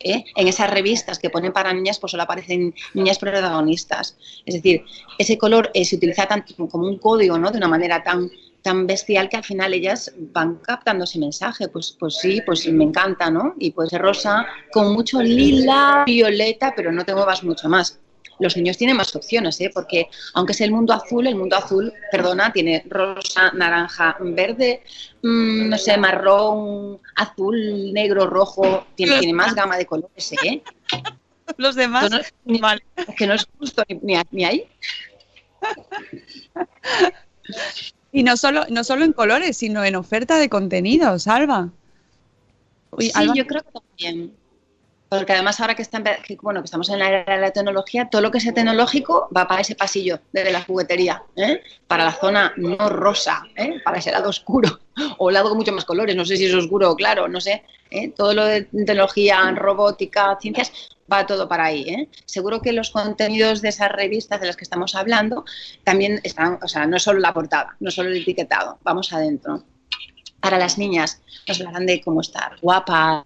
[0.00, 0.24] ¿Eh?
[0.36, 4.16] En esas revistas que ponen para niñas, pues solo aparecen niñas protagonistas.
[4.44, 4.84] Es decir,
[5.18, 7.50] ese color eh, se utiliza tanto como un código, ¿no?
[7.50, 8.30] De una manera tan,
[8.62, 11.68] tan bestial que al final ellas van captando ese mensaje.
[11.68, 13.54] Pues, pues sí, pues me encanta, ¿no?
[13.58, 17.98] Y puede ser rosa con mucho lila, violeta, pero no te muevas mucho más.
[18.40, 19.70] Los niños tienen más opciones, ¿eh?
[19.72, 24.82] porque aunque es el mundo azul, el mundo azul, perdona, tiene rosa, naranja, verde,
[25.22, 30.62] mm, no sé, marrón, azul, negro, rojo, tiene, tiene más gama de colores, ¿eh?
[31.56, 32.82] Los demás, Yo no- ni- vale.
[32.96, 34.64] es que no es justo ni, ni, ni ahí.
[38.12, 41.70] Y no solo, no solo en colores, sino en oferta de contenidos, Alba.
[42.90, 44.36] Uy, sí, Alba, yo creo que también.
[45.08, 48.40] Porque además ahora que, que, estamos en la era de la tecnología, todo lo que
[48.40, 51.62] sea tecnológico va para ese pasillo de la juguetería, ¿eh?
[51.86, 53.80] para la zona no rosa, ¿eh?
[53.84, 54.80] para ese lado oscuro,
[55.18, 57.64] o lado con muchos más colores, no sé si es oscuro o claro, no sé.
[57.90, 58.10] ¿eh?
[58.10, 60.72] Todo lo de tecnología, robótica, ciencias,
[61.10, 61.82] va todo para ahí.
[61.88, 62.08] ¿eh?
[62.26, 65.44] Seguro que los contenidos de esas revistas de las que estamos hablando
[65.84, 69.64] también están, o sea, no solo la portada, no solo el etiquetado, vamos adentro.
[70.40, 73.24] Para las niñas nos hablarán de cómo estar guapas,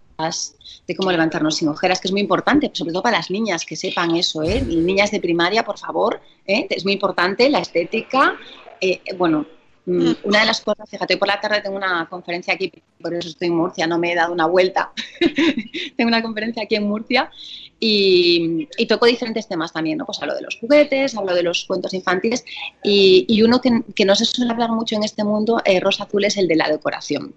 [0.86, 3.76] de cómo levantarnos sin ojeras, que es muy importante, sobre todo para las niñas que
[3.76, 4.62] sepan eso, ¿eh?
[4.62, 6.66] Niñas de primaria, por favor, ¿eh?
[6.70, 8.36] es muy importante la estética.
[8.80, 9.46] Eh, bueno,
[9.86, 13.14] mm, una de las cosas, fíjate, hoy por la tarde tengo una conferencia aquí, por
[13.14, 14.92] eso estoy en Murcia, no me he dado una vuelta.
[15.96, 17.30] tengo una conferencia aquí en Murcia
[17.78, 20.06] y, y, toco diferentes temas también, ¿no?
[20.06, 22.44] Pues hablo de los juguetes, hablo de los cuentos infantiles
[22.82, 26.04] y, y uno que, que, no se suele hablar mucho en este mundo, eh, Rosa
[26.04, 27.34] Azul, es el de la decoración.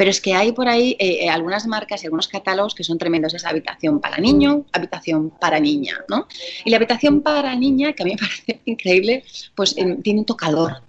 [0.00, 3.34] Pero es que hay por ahí eh, algunas marcas y algunos catálogos que son tremendos.
[3.34, 6.26] Es habitación para niño, habitación para niña, ¿no?
[6.64, 10.24] Y la habitación para niña, que a mí me parece increíble, pues eh, tiene un
[10.24, 10.80] tocador.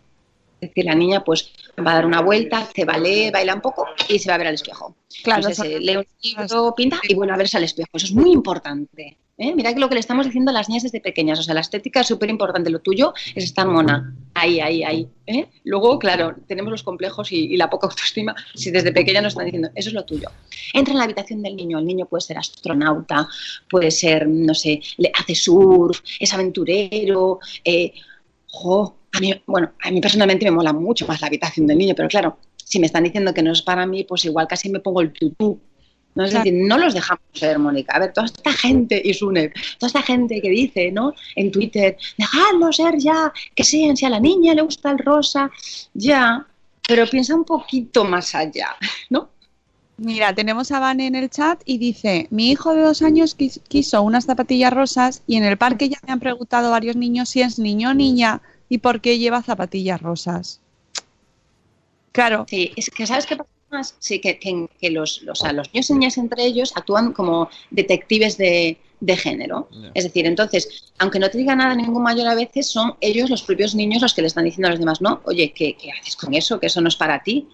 [0.61, 1.51] Es decir, la niña pues
[1.85, 4.35] va a dar una vuelta, se va a leer, baila un poco y se va
[4.35, 4.95] a ver al espejo.
[5.25, 7.89] Claro, Entonces, eh, lee un libro, pinta y vuelve a verse al espejo.
[7.91, 9.17] Eso es muy importante.
[9.41, 9.53] ¿Eh?
[9.55, 11.39] Mira que lo que le estamos diciendo a las niñas desde pequeñas.
[11.39, 12.69] O sea, la estética es súper importante.
[12.69, 14.15] Lo tuyo es estar mona.
[14.33, 15.07] Ahí, ahí, ahí.
[15.27, 15.47] ¿eh?
[15.63, 18.35] Luego, claro, tenemos los complejos y, y, la poca autoestima.
[18.53, 20.29] Si desde pequeña nos están diciendo, eso es lo tuyo.
[20.73, 21.79] Entra en la habitación del niño.
[21.79, 23.27] El niño puede ser astronauta,
[23.69, 27.39] puede ser, no sé, le hace surf, es aventurero.
[27.65, 27.93] Eh,
[28.47, 31.95] jo, a mí, bueno, a mí personalmente me mola mucho más la habitación del niño,
[31.95, 34.79] pero claro, si me están diciendo que no es para mí, pues igual casi me
[34.79, 35.59] pongo el tutú.
[36.15, 36.23] ¿No?
[36.23, 36.45] Es claro.
[36.45, 37.95] decir, no los dejamos ser, Mónica.
[37.95, 41.13] A ver, toda esta gente, y Sune, toda esta gente que dice, ¿no?
[41.35, 45.49] En Twitter, dejadlo ser ya, que sean, si a la niña le gusta el rosa,
[45.93, 46.45] ya,
[46.87, 48.75] pero piensa un poquito más allá,
[49.09, 49.29] ¿no?
[49.97, 54.01] Mira, tenemos a Vane en el chat y dice, mi hijo de dos años quiso
[54.01, 57.59] unas zapatillas rosas y en el parque ya me han preguntado varios niños si es
[57.59, 60.59] niño o niña y por qué lleva zapatillas rosas.
[62.13, 62.45] Claro.
[62.49, 63.95] Sí, es que ¿sabes qué pasa más?
[63.99, 68.37] Sí, que, que, que los, los, los niños y niñas entre ellos actúan como detectives
[68.37, 69.67] de, de género.
[69.71, 69.91] Yeah.
[69.93, 73.43] Es decir, entonces, aunque no te diga nada ningún mayor a veces, son ellos los
[73.43, 76.15] propios niños los que le están diciendo a los demás, no, oye, ¿qué, qué haces
[76.15, 76.59] con eso?
[76.59, 77.47] Que eso no es para ti.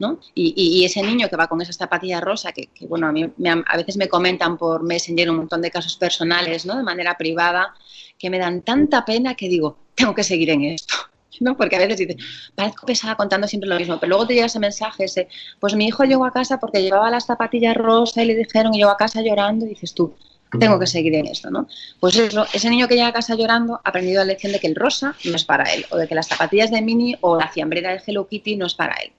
[0.00, 0.18] ¿no?
[0.34, 3.12] Y, y, y, ese niño que va con esas zapatillas rosa, que, que bueno, a
[3.12, 6.76] mí me, a veces me comentan por Messenger un montón de casos personales, ¿no?
[6.76, 7.72] De manera privada,
[8.18, 10.94] que me dan tanta pena que digo, tengo que seguir en esto.
[11.44, 11.56] ¿no?
[11.56, 12.16] Porque a veces dices,
[12.54, 15.86] parezco pesada contando siempre lo mismo, pero luego te llega ese mensaje, ese, pues mi
[15.86, 18.96] hijo llegó a casa porque llevaba las zapatillas rosa y le dijeron, y llegó a
[18.96, 20.14] casa llorando, y dices tú,
[20.58, 21.68] tengo que seguir en esto, ¿no?
[22.00, 24.66] Pues eso, ese niño que llega a casa llorando ha aprendido la lección de que
[24.66, 27.48] el rosa no es para él, o de que las zapatillas de Mini o la
[27.48, 29.12] fiambrera de Hello Kitty no es para él.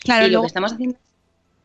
[0.00, 0.98] Claro, y lo que estamos haciendo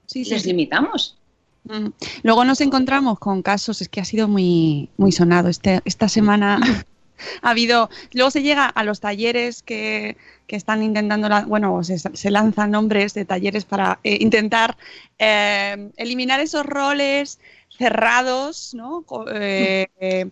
[0.06, 0.50] sí, sí, les sí.
[0.50, 1.18] limitamos.
[1.64, 1.88] Mm.
[2.24, 6.60] Luego nos encontramos con casos, es que ha sido muy, muy sonado este, esta semana.
[7.42, 12.32] ha habido, luego se llega a los talleres que, que están intentando, bueno, se, se,
[12.32, 14.78] lanzan nombres de talleres para eh, intentar
[15.20, 17.40] eh, eliminar esos roles
[17.78, 19.06] cerrados, ¿no?
[19.34, 20.30] Eh,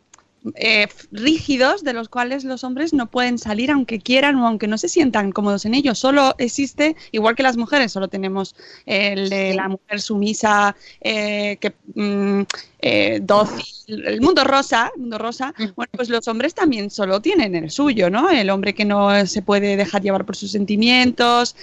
[0.56, 4.78] eh, rígidos de los cuales los hombres no pueden salir aunque quieran o aunque no
[4.78, 6.00] se sientan cómodos en ellos.
[6.00, 11.74] Solo existe, igual que las mujeres, solo tenemos el de la mujer sumisa, eh, que
[11.94, 12.42] mm,
[12.80, 15.54] eh, dócil, el mundo rosa, el mundo rosa.
[15.76, 18.32] Bueno, pues los hombres también solo tienen el suyo, ¿no?
[18.32, 21.56] El hombre que no se puede dejar llevar por sus sentimientos,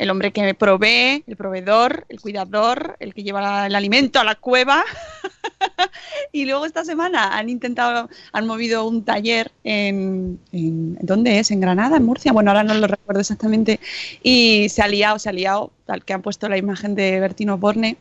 [0.00, 4.34] el hombre que provee, el proveedor, el cuidador, el que lleva el alimento a la
[4.34, 4.82] cueva.
[6.32, 11.50] y luego esta semana han intentado, han movido un taller en, en, ¿dónde es?
[11.50, 11.98] ¿En Granada?
[11.98, 12.32] ¿En Murcia?
[12.32, 13.78] Bueno, ahora no lo recuerdo exactamente.
[14.22, 17.58] Y se ha liado, se ha liado, tal que han puesto la imagen de Bertino
[17.58, 17.98] Borne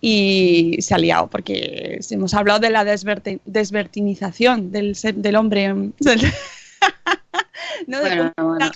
[0.00, 5.74] y se ha liado porque hemos hablado de la desverti desvertinización del, del hombre.
[5.74, 5.92] ¿no?
[7.88, 8.70] de, bueno, cómo bueno.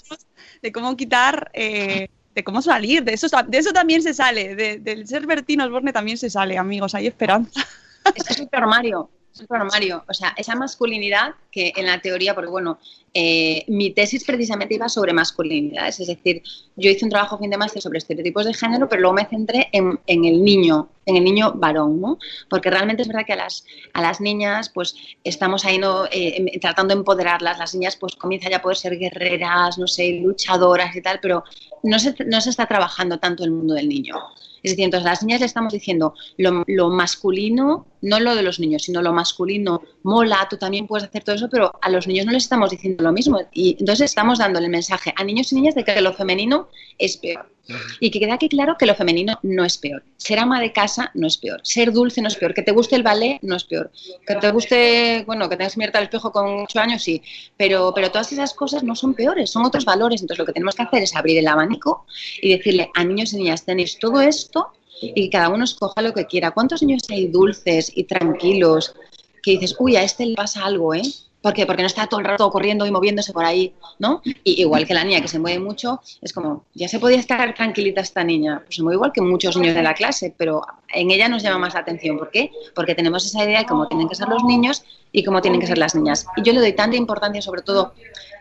[0.60, 1.52] de, cómo quitar...
[1.54, 5.64] Eh, de cómo salir, de eso, de eso también se sale, de, del ser Bertino
[5.64, 7.66] Osborne también se sale, amigos, hay esperanza.
[8.14, 10.04] Es un armario, es un armario.
[10.08, 12.78] O sea, esa masculinidad que en la teoría, porque bueno,
[13.12, 16.42] eh, mi tesis precisamente iba sobre masculinidades, es decir,
[16.76, 19.68] yo hice un trabajo fin de máster sobre estereotipos de género, pero luego me centré
[19.72, 22.18] en, en, el niño, en el niño varón, ¿no?
[22.48, 26.06] Porque realmente es verdad que a las, a las niñas, pues estamos ahí ¿no?
[26.10, 30.20] Eh, tratando de empoderarlas, las niñas pues comienzan ya a poder ser guerreras, no sé,
[30.22, 31.44] luchadoras y tal, pero
[31.82, 34.16] no se, no se está trabajando tanto el mundo del niño.
[34.64, 38.42] Es decir, entonces a las niñas le estamos diciendo lo, lo, masculino, no lo de
[38.42, 42.06] los niños, sino lo masculino, mola, tú también puedes hacer todo eso, pero a los
[42.06, 43.40] niños no les estamos diciendo lo mismo.
[43.52, 47.18] Y entonces estamos dándole el mensaje a niños y niñas de que lo femenino es
[47.18, 47.53] peor.
[48.00, 50.02] Y que quede aquí claro que lo femenino no es peor.
[50.16, 51.60] Ser ama de casa no es peor.
[51.62, 52.54] Ser dulce no es peor.
[52.54, 53.90] Que te guste el ballet no es peor.
[54.26, 57.22] Que te guste, bueno, que tengas mirarte al espejo con ocho años, sí.
[57.56, 60.20] Pero, pero todas esas cosas no son peores, son otros valores.
[60.20, 62.06] Entonces lo que tenemos que hacer es abrir el abanico
[62.40, 64.68] y decirle a niños y niñas, tenéis todo esto
[65.00, 66.50] y cada uno escoja lo que quiera.
[66.50, 68.94] ¿Cuántos niños hay dulces y tranquilos
[69.42, 71.02] que dices, uy, a este le pasa algo, ¿eh?
[71.44, 71.66] ¿Por qué?
[71.66, 74.22] Porque no está todo el rato corriendo y moviéndose por ahí, ¿no?
[74.24, 77.54] Y igual que la niña que se mueve mucho, es como, ya se podía estar
[77.54, 78.62] tranquilita esta niña.
[78.64, 80.62] Pues se mueve igual que muchos niños de la clase, pero
[80.94, 82.16] en ella nos llama más la atención.
[82.16, 82.50] ¿Por qué?
[82.74, 85.66] Porque tenemos esa idea de cómo tienen que ser los niños y cómo tienen que
[85.66, 86.26] ser las niñas.
[86.38, 87.92] Y yo le doy tanta importancia, sobre todo,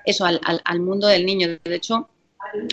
[0.05, 1.49] eso, al, al, al mundo del niño.
[1.61, 2.07] De hecho,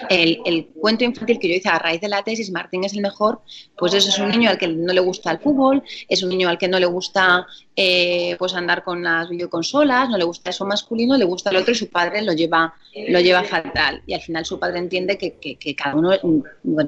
[0.08, 3.00] el, el, cuento infantil que yo hice a raíz de la tesis, Martín es el
[3.00, 3.40] mejor,
[3.76, 6.48] pues eso es un niño al que no le gusta el fútbol, es un niño
[6.48, 10.66] al que no le gusta eh, pues andar con las videoconsolas, no le gusta eso
[10.66, 12.74] masculino, le gusta el otro y su padre lo lleva,
[13.08, 14.02] lo lleva fatal.
[14.06, 16.10] Y al final su padre entiende que, que, cada uno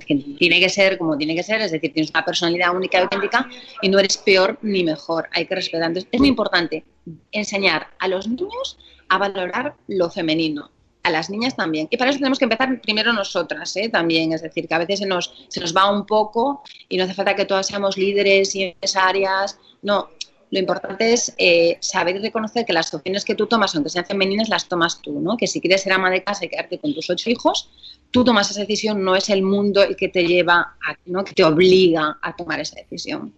[0.07, 3.03] que tiene que ser como tiene que ser, es decir, tienes una personalidad única y
[3.03, 3.49] auténtica
[3.81, 5.89] y no eres peor ni mejor, hay que respetar.
[5.89, 6.85] Entonces es muy importante
[7.31, 10.71] enseñar a los niños a valorar lo femenino,
[11.03, 11.89] a las niñas también.
[11.91, 13.89] Y para eso tenemos que empezar primero nosotras ¿eh?
[13.89, 17.05] también, es decir, que a veces se nos, se nos va un poco y no
[17.05, 20.09] hace falta que todas seamos líderes y empresarias, no.
[20.51, 24.05] Lo importante es eh, saber y reconocer que las opciones que tú tomas, aunque sean
[24.05, 25.39] femeninas, las tomas tú, ¿no?
[25.39, 27.71] Que si quieres ser ama de casa y quedarte con tus ocho hijos,
[28.11, 31.25] tú tomas esa decisión, no es el mundo el que te lleva, a, ¿no?
[31.25, 33.33] que te obliga a tomar esa decisión.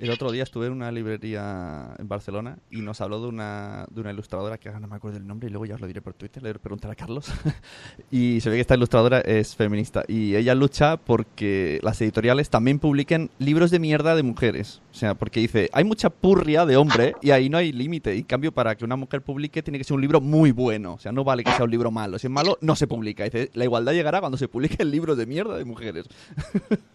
[0.00, 4.00] El otro día estuve en una librería en Barcelona y nos habló de una, de
[4.00, 6.02] una ilustradora que ahora no me acuerdo el nombre y luego ya os lo diré
[6.02, 7.32] por Twitter, le preguntar a Carlos.
[8.10, 12.80] y se ve que esta ilustradora es feminista y ella lucha porque las editoriales también
[12.80, 14.82] publiquen libros de mierda de mujeres.
[14.90, 18.16] O sea, porque dice, hay mucha purria de hombre y ahí no hay límite.
[18.16, 20.94] Y cambio, para que una mujer publique tiene que ser un libro muy bueno.
[20.94, 22.18] O sea, no vale que sea un libro malo.
[22.18, 23.24] Si es malo, no se publica.
[23.24, 26.06] Dice, la igualdad llegará cuando se publique el libro de mierda de mujeres.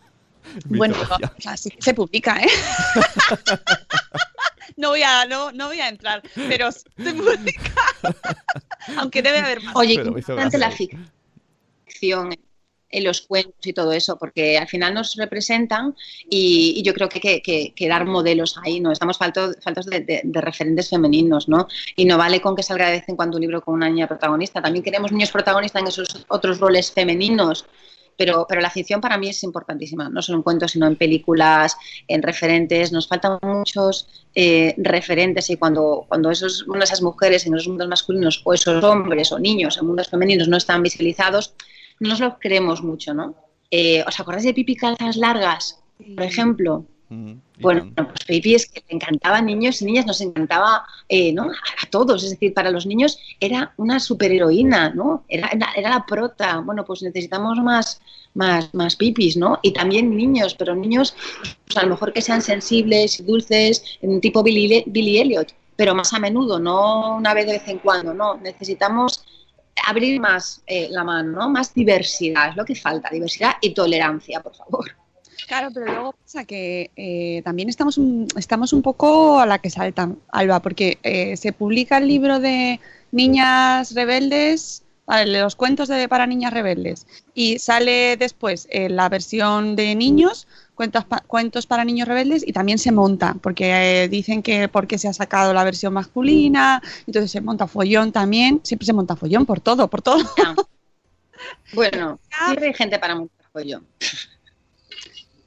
[0.65, 0.95] Bueno,
[1.45, 2.47] así se publica, ¿eh?
[4.77, 7.71] no, voy a, no, no voy a entrar, pero se publica.
[8.97, 9.75] Aunque debe haber más.
[9.75, 12.33] Oye, qué importante la ficción
[12.91, 15.95] en los cuentos y todo eso, porque al final nos representan
[16.29, 18.91] y, y yo creo que hay que, que, que, dar modelos ahí, ¿no?
[18.91, 21.67] Estamos faltos, faltos de, de, de, referentes femeninos, ¿no?
[21.95, 24.07] Y no vale con que salga de vez en cuando un libro con una niña
[24.07, 27.65] protagonista, también queremos niños protagonistas en esos otros roles femeninos
[28.19, 31.77] pero, pero la ficción para mí es importantísima, no solo en cuentos, sino en películas,
[32.05, 32.91] en referentes.
[32.91, 37.87] Nos faltan muchos eh, referentes y cuando, cuando esos, bueno, esas mujeres en esos mundos
[37.87, 41.53] masculinos o esos hombres o niños en mundos femeninos no están visualizados,
[42.01, 43.35] no nos lo creemos mucho, ¿no?
[43.71, 45.79] Eh, ¿Os acordáis de Pipi Calzas Largas,
[46.17, 46.85] por ejemplo?
[47.07, 51.33] Mm, bueno, pues Pipi es que le encantaba a niños y niñas, nos encantaba eh,
[51.33, 51.43] ¿no?
[51.43, 55.23] a, todos, es decir, para los niños era una superheroína, ¿no?
[55.27, 56.59] Era, era la prota.
[56.59, 58.01] Bueno, pues necesitamos más,
[58.33, 59.59] más, más pipis, ¿no?
[59.61, 61.15] Y también niños, pero niños
[61.65, 63.83] pues a lo mejor que sean sensibles y dulces,
[64.21, 68.13] tipo Billy, Billy Elliot, pero más a menudo, no una vez de vez en cuando,
[68.13, 68.37] no.
[68.37, 69.23] Necesitamos
[69.87, 71.49] abrir más eh, la mano, ¿no?
[71.49, 74.98] Más diversidad, es lo que falta, diversidad y tolerancia, por favor.
[75.47, 79.69] Claro, pero luego pasa que eh, también estamos un, estamos un poco a la que
[79.69, 82.79] saltan, Alba, porque eh, se publica el libro de
[83.11, 84.83] Niñas Rebeldes,
[85.25, 91.03] los cuentos de, para niñas rebeldes, y sale después eh, la versión de niños, cuentos,
[91.05, 95.13] pa, cuentos para niños rebeldes, y también se monta, porque dicen que porque se ha
[95.13, 99.87] sacado la versión masculina, entonces se monta follón también, siempre se monta follón por todo,
[99.87, 100.23] por todo.
[101.73, 103.87] Bueno, siempre hay gente para montar follón.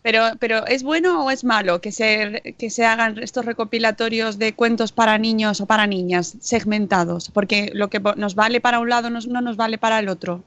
[0.03, 4.53] Pero, pero ¿es bueno o es malo que se, que se hagan estos recopilatorios de
[4.55, 7.31] cuentos para niños o para niñas segmentados?
[7.33, 10.43] Porque lo que nos vale para un lado no, no nos vale para el otro.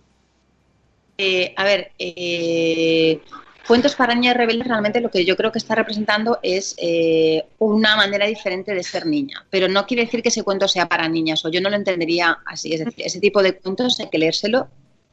[1.18, 3.22] Eh, a ver, eh,
[3.68, 7.96] Cuentos para niñas rebeldes realmente lo que yo creo que está representando es eh, una
[7.96, 11.44] manera diferente de ser niña, pero no quiere decir que ese cuento sea para niñas
[11.46, 12.74] o yo no lo entendería así.
[12.74, 14.68] Es decir, ese tipo de cuentos hay que leérselo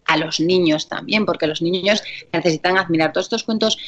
[0.06, 3.78] a los niños también, porque los niños necesitan admirar todos estos cuentos,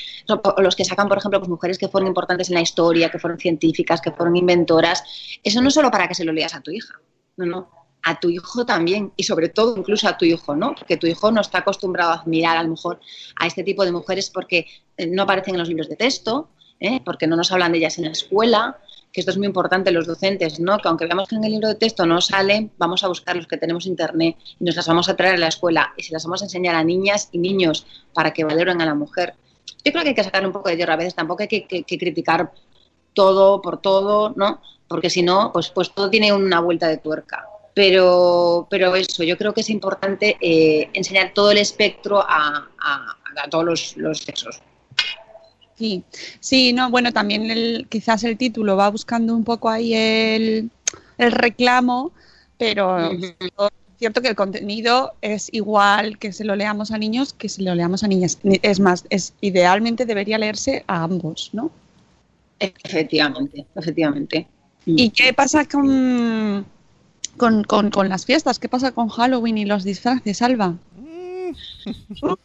[0.58, 3.38] los que sacan, por ejemplo, pues mujeres que fueron importantes en la historia, que fueron
[3.38, 5.02] científicas, que fueron inventoras,
[5.42, 6.94] eso no es solo para que se lo leas a tu hija,
[7.36, 7.70] no, no,
[8.02, 10.74] a tu hijo también, y sobre todo incluso a tu hijo, ¿no?
[10.74, 13.00] Porque tu hijo no está acostumbrado a admirar a lo mejor
[13.36, 14.66] a este tipo de mujeres porque
[15.08, 16.50] no aparecen en los libros de texto,
[16.80, 17.00] ¿eh?
[17.04, 18.78] porque no nos hablan de ellas en la escuela,
[19.14, 20.76] que esto es muy importante los docentes, ¿no?
[20.78, 23.46] Que aunque veamos que en el libro de texto no sale, vamos a buscar los
[23.46, 26.24] que tenemos internet y nos las vamos a traer a la escuela y se las
[26.24, 29.34] vamos a enseñar a niñas y niños para que valoren a la mujer.
[29.84, 31.84] Yo creo que hay que sacar un poco de hierro a veces, tampoco hay que
[31.98, 32.50] criticar
[33.14, 34.60] todo por todo, ¿no?
[34.88, 37.46] Porque si no, pues, pues todo tiene una vuelta de tuerca.
[37.72, 43.16] Pero, pero eso, yo creo que es importante eh, enseñar todo el espectro a, a,
[43.42, 44.60] a todos los, los sexos.
[45.76, 46.04] Sí,
[46.40, 50.70] sí, no, bueno, también el, quizás el título va buscando un poco ahí el,
[51.18, 52.12] el reclamo,
[52.58, 53.34] pero uh -huh.
[53.40, 57.62] es cierto que el contenido es igual que se lo leamos a niños que se
[57.62, 58.38] lo leamos a niñas.
[58.62, 61.70] Es más, es idealmente debería leerse a ambos, ¿no?
[62.60, 64.46] Efectivamente, efectivamente.
[64.86, 66.64] ¿Y qué pasa con
[67.36, 68.58] con, con, con las fiestas.
[68.58, 70.74] ¿Qué pasa con Halloween y los disfraces, Alba?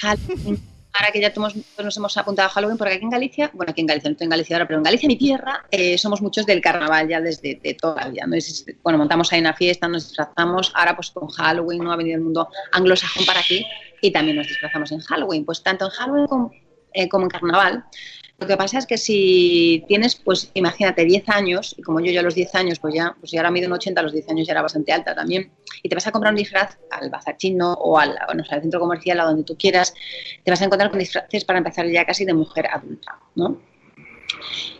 [0.00, 0.73] Halloween.
[0.96, 1.32] Ahora que ya
[1.82, 4.26] nos hemos apuntado a Halloween, porque aquí en Galicia, bueno, aquí en Galicia, no estoy
[4.26, 7.56] en Galicia ahora, pero en Galicia, mi tierra, eh, somos muchos del carnaval ya desde
[7.60, 8.26] de toda la vida.
[8.28, 8.36] ¿no?
[8.36, 11.90] Es- bueno, montamos ahí una fiesta, nos disfrazamos, ahora pues con Halloween, ¿no?
[11.92, 13.66] Ha venido el mundo anglosajón para aquí
[14.02, 15.44] y también nos disfrazamos en Halloween.
[15.44, 16.52] Pues tanto en Halloween como,
[16.92, 17.84] eh, como en carnaval.
[18.38, 22.20] Lo que pasa es que si tienes, pues imagínate, 10 años, y como yo ya
[22.20, 24.28] a los 10 años, pues ya, pues ya ahora mido un 80, a los 10
[24.28, 27.36] años ya era bastante alta también, y te vas a comprar un disfraz al bazar
[27.36, 29.94] chino o al, al centro comercial, a donde tú quieras,
[30.42, 33.60] te vas a encontrar con disfraces para empezar ya casi de mujer adulta, ¿no?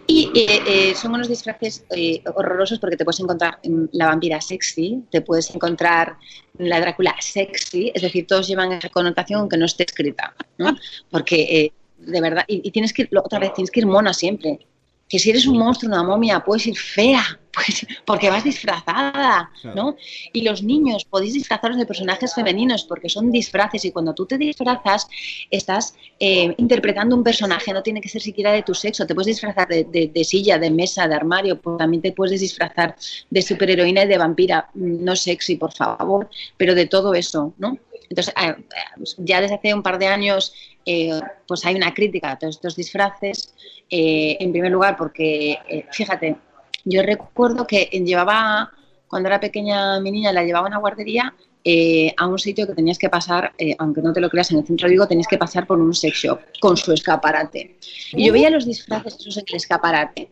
[0.07, 4.41] Y eh, eh, son unos disfraces eh, horrorosos porque te puedes encontrar mm, la vampira
[4.41, 6.17] sexy, te puedes encontrar
[6.59, 10.77] la Drácula sexy, es decir, todos llevan esa connotación aunque no esté escrita, ¿no?
[11.11, 11.73] Porque eh,
[12.07, 14.59] de verdad, y, y tienes que ir, lo- otra vez, tienes que ir mona siempre.
[15.07, 19.97] Que si eres un monstruo, una momia, puedes ir fea, pues, porque vas disfrazada, ¿no?
[20.33, 24.39] Y los niños podéis disfrazaros de personajes femeninos porque son disfraces y cuando tú te
[24.39, 25.07] disfrazas
[25.51, 29.27] estás eh, interpretando un personaje, no tiene que ser siquiera de tu sexo, te puedes
[29.27, 32.97] disfrazar de, de- de silla, de mesa, de armario, pues también te puedes disfrazar
[33.31, 37.77] de superheroína y de vampira, Mm, no sexy, por favor, pero de todo eso, ¿no?
[38.09, 40.53] Entonces, ah, ah, ya desde hace un par de años,
[40.87, 43.55] eh, pues hay una crítica a todos estos disfraces,
[43.91, 46.37] eh, en primer lugar porque, eh, fíjate,
[46.85, 48.71] yo recuerdo que llevaba,
[49.09, 51.35] cuando era pequeña mi niña, la llevaba a una guardería
[51.67, 54.59] eh, a un sitio que tenías que pasar, eh, aunque no te lo creas, en
[54.59, 57.79] el centro de Vigo tenías que pasar por un sex shop con su escaparate.
[58.13, 60.29] Y yo veía los disfraces esos en el escaparate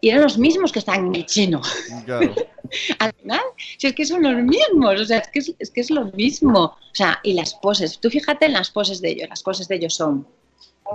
[0.00, 1.60] y eran los mismos que estaban en el chino.
[2.04, 2.34] Claro.
[2.98, 3.40] Al final,
[3.78, 6.06] si es que son los mismos, o sea, es que es, es que es lo
[6.12, 6.64] mismo.
[6.64, 9.76] O sea, y las poses, tú fíjate en las poses de ellos, las poses de
[9.76, 10.26] ellos son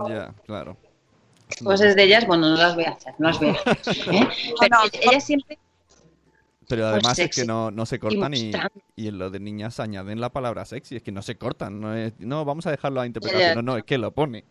[0.07, 0.77] Ya, claro.
[1.49, 3.95] las poses de ellas, bueno, no las voy a hacer, no las voy a hacer.
[4.15, 4.27] ¿eh?
[4.59, 5.57] Pero ellas siempre
[6.67, 8.51] Pero además es que no, no se cortan y,
[8.95, 10.97] y en lo de niñas añaden la palabra sexy.
[10.97, 11.79] Es que no se cortan.
[11.81, 13.55] No, es- no vamos a dejarlo a interpretación.
[13.55, 14.45] No, no, es que lo pone.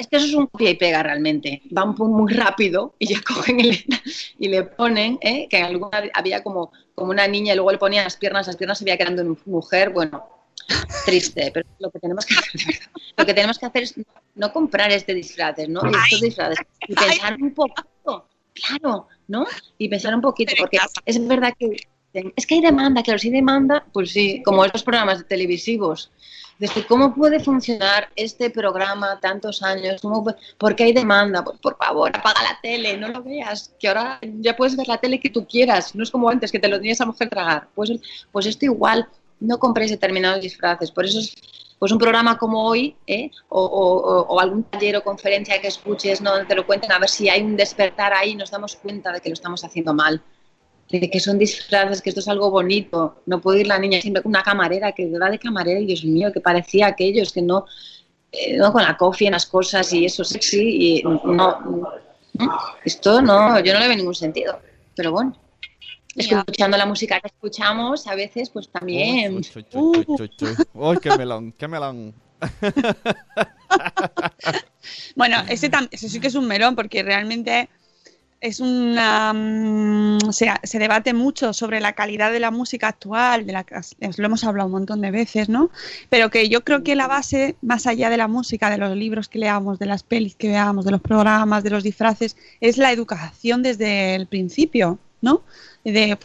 [0.00, 1.60] Es que eso es un copia y pega realmente.
[1.70, 3.84] Van muy, rápido y ya cogen y le,
[4.38, 5.46] y le ponen, ¿eh?
[5.48, 8.56] que en alguna había como, como una niña y luego le ponían las piernas, las
[8.56, 9.90] piernas se veía quedando en mujer.
[9.90, 10.26] Bueno,
[11.04, 13.94] triste, pero lo que tenemos que hacer, de verdad, lo que tenemos que hacer es
[14.34, 15.82] no comprar este disfraces, ¿no?
[15.84, 19.44] Y estos disfraces y pensar un poquito, claro, ¿no?
[19.76, 21.76] Y pensar un poquito, porque es verdad que
[22.12, 26.10] es que hay demanda, claro, si hay demanda, pues sí, como estos programas televisivos.
[26.58, 31.76] Desde cómo puede funcionar este programa tantos años, ¿Cómo pu- porque hay demanda, pues por
[31.78, 35.30] favor, apaga la tele, no lo veas, que ahora ya puedes ver la tele que
[35.30, 37.68] tú quieras, no es como antes que te lo tenías a mujer tragar.
[37.74, 37.90] Pues,
[38.30, 39.08] pues esto igual,
[39.40, 41.34] no compréis determinados disfraces, por eso es
[41.78, 43.30] pues un programa como hoy, ¿eh?
[43.48, 47.08] o, o- o- algún taller o conferencia que escuches, no te lo cuenten, a ver
[47.08, 50.20] si hay un despertar ahí y nos damos cuenta de que lo estamos haciendo mal
[50.90, 53.22] de que son disfraces, que esto es algo bonito.
[53.26, 56.04] No puede ir la niña siempre con una camarera, que va de camarera y Dios
[56.04, 57.64] mío, que parecía aquellos que no,
[58.32, 61.88] eh, no con la coffee en las cosas y eso sexy y no, no.
[62.84, 64.60] esto no, yo no le veo ningún sentido.
[64.96, 65.36] Pero bueno,
[66.16, 69.36] escuchando la música que escuchamos, a veces pues también.
[69.36, 70.56] Uy, uy, uy, uy, uy.
[70.74, 72.14] Uy, qué melón, qué melón.
[75.14, 77.68] Bueno, ese, tam- ese sí que es un melón porque realmente
[78.40, 83.52] es una mm, se, se debate mucho sobre la calidad de la música actual, de
[83.52, 83.66] la
[84.16, 85.70] lo hemos hablado un montón de veces, ¿no?
[86.08, 89.28] Pero que yo creo que la base, más allá de la música, de los libros
[89.28, 92.92] que leamos, de las pelis que veamos, de los programas, de los disfraces, es la
[92.92, 95.42] educación desde el principio, ¿no?
[95.84, 96.18] De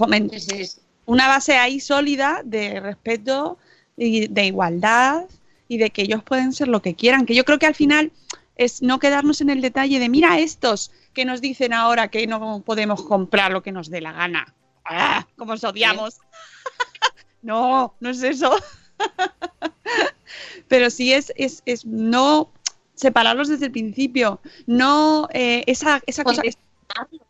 [1.05, 3.57] una base ahí sólida de respeto
[3.97, 5.25] y de igualdad
[5.67, 8.11] y de que ellos pueden ser lo que quieran, que yo creo que al final
[8.55, 12.61] es no quedarnos en el detalle de mira estos que nos dicen ahora que no
[12.61, 14.53] podemos comprar lo que nos dé la gana.
[14.85, 15.25] ¡Ah!
[15.37, 16.17] ¡Cómo os odiamos!
[17.41, 18.55] no, no es eso.
[20.67, 22.51] Pero sí es, es, es no
[22.95, 26.41] separarlos desde el principio, no eh, esa, esa cosa,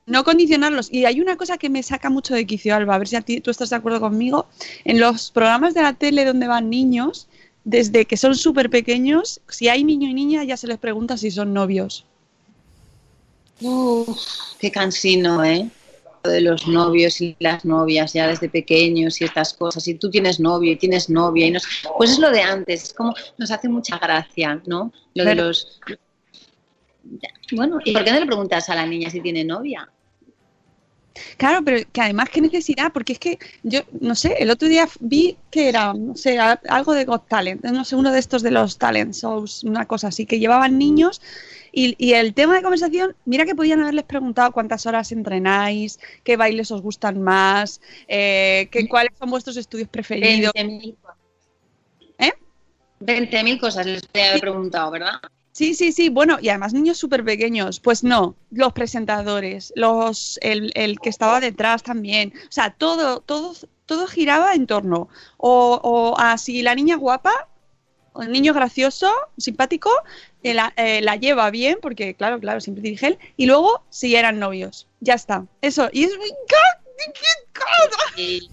[0.06, 0.92] no condicionarlos.
[0.92, 3.22] Y hay una cosa que me saca mucho de quicio, Alba, a ver si a
[3.22, 4.47] ti, tú estás de acuerdo conmigo.
[4.84, 7.28] En los programas de la tele donde van niños,
[7.66, 11.32] desde que son súper pequeños, si hay niño y niña, ya se les pregunta si
[11.32, 12.05] son novios.
[13.61, 14.18] Uf,
[14.59, 15.70] qué cansino, ¿eh?
[16.24, 19.88] Lo de los novios y las novias ya desde pequeños y estas cosas.
[19.88, 22.84] Y tú tienes novio y tienes novia y no sé- Pues es lo de antes,
[22.84, 24.91] es como nos hace mucha gracia, ¿no?
[25.13, 25.80] Lo de los...
[27.51, 29.88] Bueno, ¿y por qué no le preguntas a la niña si tiene novia?
[31.38, 34.88] Claro, pero que además qué necesidad, porque es que yo, no sé, el otro día
[34.99, 38.51] vi que era, no sé, algo de Got Talent, no sé, uno de estos de
[38.51, 41.22] los talent shows, una cosa así, que llevaban niños
[41.72, 46.38] y, y el tema de conversación, mira que podían haberles preguntado cuántas horas entrenáis, qué
[46.38, 50.53] bailes os gustan más, eh, qué, cuáles son vuestros estudios preferidos.
[50.53, 50.95] 20.000
[52.18, 52.32] ¿Eh?
[53.01, 55.16] 20.000 cosas les podría haber preguntado, ¿verdad?
[55.56, 57.80] Sí, sí, sí, bueno, y además niños súper pequeños.
[57.80, 62.34] Pues no, los presentadores, los, el, el que estaba detrás también.
[62.43, 63.53] O sea, todo, todo,
[63.86, 65.08] todo giraba en torno.
[65.38, 67.47] O, o a si la niña guapa,
[68.20, 69.89] el niño gracioso, simpático,
[70.43, 73.20] eh, la, eh, la lleva bien, porque claro, claro, siempre dirige él.
[73.38, 74.89] Y luego si eran novios.
[74.99, 75.45] Ya está.
[75.62, 75.88] Eso.
[75.93, 76.32] Y es muy.
[78.16, 78.50] Sí,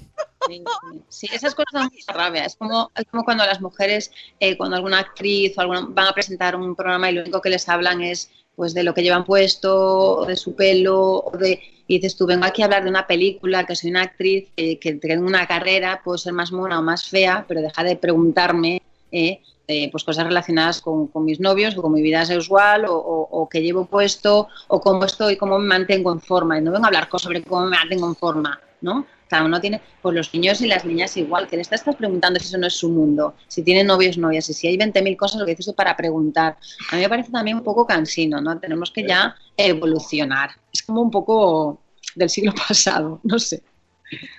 [1.08, 1.28] sí.
[1.32, 2.44] Esas cosas dan mucha rabia.
[2.44, 6.12] Es como, es como cuando las mujeres, eh, cuando alguna actriz o alguna, van a
[6.12, 9.24] presentar un programa y lo único que les hablan es pues de lo que llevan
[9.24, 12.90] puesto, o de su pelo, o de, y dices tú, vengo aquí a hablar de
[12.90, 16.78] una película, que soy una actriz, eh, que tengo una carrera, puedo ser más mona
[16.78, 18.82] o más fea, pero deja de preguntarme
[19.12, 23.28] eh, eh, pues cosas relacionadas con, mis novios o con mi vida sexual o, o,
[23.30, 26.58] o que llevo puesto o cómo estoy, cómo me mantengo en forma.
[26.58, 29.06] Y no vengo a hablar sobre cómo me mantengo en forma, ¿no?
[29.32, 32.48] Cada uno tiene, pues los niños y las niñas igual, que le estás preguntando si
[32.48, 35.46] eso no es su mundo, si tienen novios, novias, y si hay 20.000 cosas, lo
[35.46, 36.58] que dices para preguntar.
[36.90, 38.58] A mí me parece también un poco cansino, ¿no?
[38.58, 40.50] Tenemos que ya evolucionar.
[40.70, 41.80] Es como un poco
[42.14, 43.62] del siglo pasado, no sé.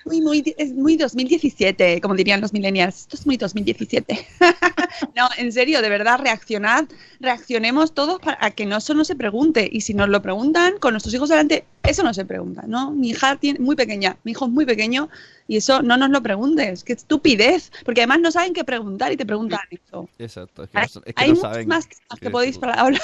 [0.04, 3.00] Muy, muy, es muy 2017, como dirían los millennials.
[3.00, 4.26] Esto es muy 2017.
[5.16, 6.84] no, en serio, de verdad, reaccionad,
[7.20, 9.68] reaccionemos todos para que no, eso no se pregunte.
[9.70, 12.90] Y si nos lo preguntan con nuestros hijos delante, eso no se pregunta, ¿no?
[12.90, 15.08] Mi hija tiene muy pequeña, mi hijo es muy pequeño
[15.48, 16.84] y eso no nos lo preguntes.
[16.84, 17.72] Qué estupidez.
[17.84, 20.08] Porque además no saben qué preguntar y te preguntan eso.
[20.18, 21.68] Exacto, es que Hay, no, es que hay no muchas saben.
[21.68, 23.02] más qué que podéis para hablar.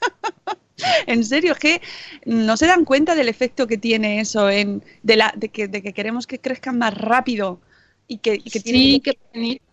[1.06, 1.82] en serio, es que
[2.24, 5.82] no se dan cuenta del efecto que tiene eso, en, de, la, de, que, de
[5.82, 7.60] que queremos que crezcan más rápido
[8.06, 9.64] y que, y que tienen Sí, que- bonito.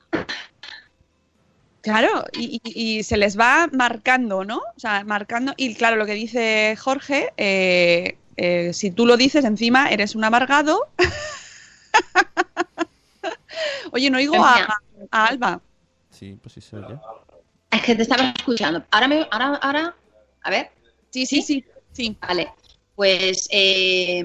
[1.81, 4.57] Claro, y, y- y se les va marcando, ¿no?
[4.57, 5.53] O sea, marcando.
[5.55, 10.23] Y claro, lo que dice Jorge, eh, eh, si tú lo dices encima, eres un
[10.23, 10.87] amargado.
[13.91, 14.79] Oye, no oigo a,
[15.11, 15.61] a Alba.
[16.09, 16.97] Sí, pues sí se oye.
[17.71, 18.83] Es que te estaba escuchando.
[18.91, 19.95] Ahora, me, ahora, ahora,
[20.41, 20.71] a ver.
[21.15, 21.63] Sí, sí, sí,
[21.93, 22.17] sí.
[22.27, 22.51] Vale.
[22.95, 24.23] Pues eh,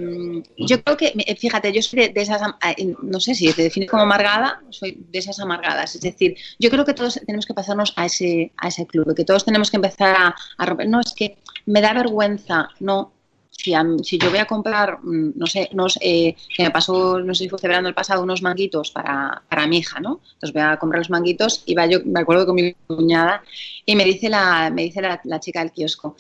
[0.59, 2.41] yo creo que, eh, fíjate, yo soy de, de esas,
[2.77, 5.95] eh, no sé si te defines como amargada, soy de esas amargadas.
[5.97, 9.25] Es decir, yo creo que todos tenemos que pasarnos a ese, a ese club, que
[9.25, 10.89] todos tenemos que empezar a, a romper.
[10.89, 13.13] No, es que me da vergüenza, no.
[13.51, 17.19] Si, a- si yo voy a comprar, mm, no sé, unos, eh, que me pasó,
[17.21, 20.21] no sé si fue celebrando el pasado, unos manguitos para, para mi hija, ¿no?
[20.35, 23.43] Entonces voy a comprar los manguitos y va yo, me acuerdo con mi cuñada,
[23.85, 26.17] y me dice la, me dice la, la chica del kiosco,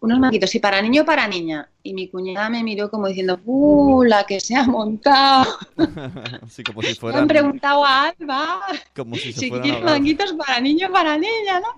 [0.00, 1.68] unos manguitos, y para niño o para niña.
[1.82, 5.44] Y mi cuñada me miró como diciendo, ¡uh, la que se ha montado!
[6.48, 7.20] sí, como si Me fueran.
[7.22, 8.60] han preguntado a Alba
[8.96, 9.94] Como si se si fueran a quiere hablar.
[9.96, 11.68] manguitos para niño o para niña, ¿no?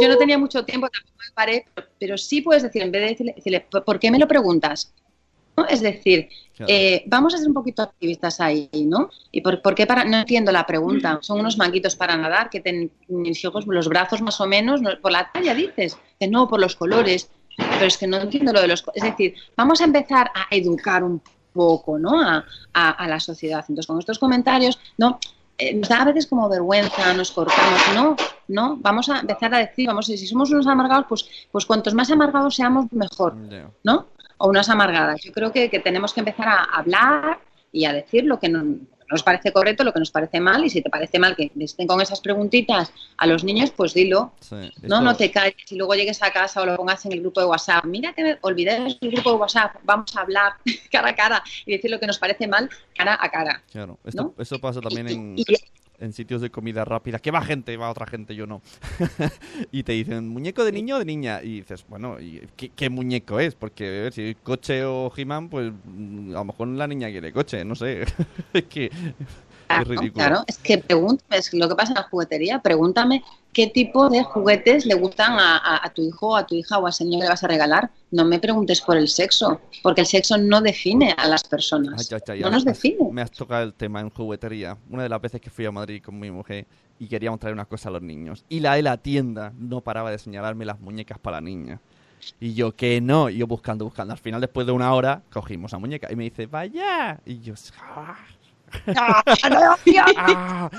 [0.00, 1.66] Yo no tenía mucho tiempo, tampoco me paré,
[1.98, 4.92] pero sí puedes decir, en vez de decirle, decirle, "¿Por- ¿por qué me lo preguntas?
[5.56, 5.66] ¿No?
[5.66, 6.72] Es decir, Claro.
[6.72, 9.08] eh, vamos a ser un poquito activistas ahí, ¿no?
[9.32, 10.04] ¿Y por, por qué para.?
[10.04, 11.18] No entiendo la pregunta.
[11.22, 12.60] Son unos manguitos para nadar que
[13.08, 16.76] hijos, los brazos más o menos, no- por la talla dices, que no, por los
[16.76, 17.30] colores.
[17.80, 18.84] Pero es que no entiendo lo de los.
[18.94, 21.20] Es decir, vamos a empezar a educar un
[21.52, 22.20] poco, ¿no?
[22.22, 23.60] A, a- a la sociedad.
[23.68, 25.18] Entonces, con estos comentarios, ¿no?
[25.58, 28.16] Eh, nos da a veces como vergüenza, nos cortamos, no,
[28.48, 32.10] no, vamos a empezar a decir, vamos, si somos unos amargados, pues, pues cuantos más
[32.10, 33.34] amargados seamos, mejor.
[33.84, 34.06] ¿no?
[34.38, 35.20] O unas amargadas.
[35.22, 37.40] Yo creo que, que tenemos que empezar a hablar
[37.72, 38.76] y a decir lo que no-
[39.10, 41.86] nos parece correcto, lo que nos parece mal, y si te parece mal que estén
[41.86, 44.32] con esas preguntitas a los niños, pues dilo.
[44.40, 47.12] Sí, No, esto- no te calles y luego llegues a casa o lo pongas en
[47.12, 47.84] el grupo de WhatsApp.
[47.84, 50.52] Mira que me olvidé del grupo de WhatsApp, vamos a hablar
[50.92, 53.62] cara a cara y decir lo que nos parece mal cara a cara.
[53.72, 55.44] Claro, esto, pasa también en, Y-
[56.00, 57.18] en sitios de comida rápida.
[57.18, 58.62] Que va gente, va otra gente, yo no.
[59.72, 61.42] y te dicen, ¿muñeco de niño o de niña?
[61.42, 63.54] Y dices, bueno, ¿y qué, muñeco es?
[63.54, 67.74] Porque si coche o He-Man, pues mm, a lo mejor la niña quiere coche, no
[67.74, 68.04] sé.
[68.68, 68.90] que
[69.78, 70.12] es Claro, ridículo.
[70.26, 74.22] claro, es que pregúntame, es lo que pasa en la juguetería, pregúntame qué tipo de
[74.22, 77.24] juguetes le gustan a, a- a tu hijo, a tu hija o al señor que
[77.24, 77.90] le vas a regalar.
[78.10, 82.08] No me preguntes por el sexo, porque el sexo no define a las personas.
[82.12, 83.10] Ay, ay, ay, no nos define.
[83.12, 84.76] Me has tocado el tema en juguetería.
[84.88, 86.66] Una de las veces que fui a Madrid con mi mujer
[86.98, 88.44] y queríamos traer una cosa a los niños.
[88.48, 91.80] Y la de la tienda no paraba de señalarme las muñecas para la niña.
[92.38, 93.30] Y yo, que no.
[93.30, 94.12] Y yo buscando, buscando.
[94.12, 96.08] Al final, después de una hora, cogimos la muñeca.
[96.12, 97.18] Y me dice, vaya.
[97.24, 98.16] Y yo, "Ah".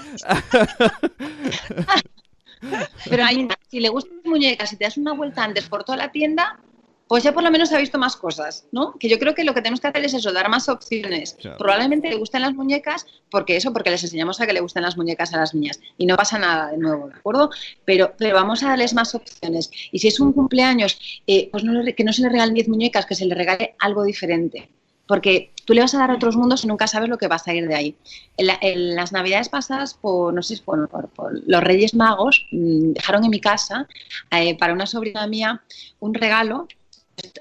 [3.09, 5.97] Pero mira, si le gustan las muñecas, si te das una vuelta antes por toda
[5.97, 6.59] la tienda,
[7.11, 8.93] pues ya por lo menos ha visto más cosas, ¿no?
[8.97, 11.35] Que yo creo que lo que tenemos que hacer es eso, dar más opciones.
[11.41, 11.57] Claro.
[11.57, 14.95] Probablemente le gusten las muñecas, porque eso, porque les enseñamos a que le gusten las
[14.95, 15.81] muñecas a las niñas.
[15.97, 17.49] Y no pasa nada de nuevo, ¿de acuerdo?
[17.83, 19.69] Pero, pero vamos a darles más opciones.
[19.91, 23.05] Y si es un cumpleaños, eh, pues no que no se le regalen 10 muñecas,
[23.05, 24.69] que se le regale algo diferente.
[25.11, 27.35] Porque tú le vas a dar a otros mundos y nunca sabes lo que va
[27.35, 27.95] a salir de ahí.
[28.37, 32.93] En, la- en las navidades pasadas, por, no sé, por- por los Reyes Magos, mm,
[32.93, 33.87] dejaron en mi casa
[34.31, 35.61] eh, para una sobrina mía
[35.99, 36.67] un regalo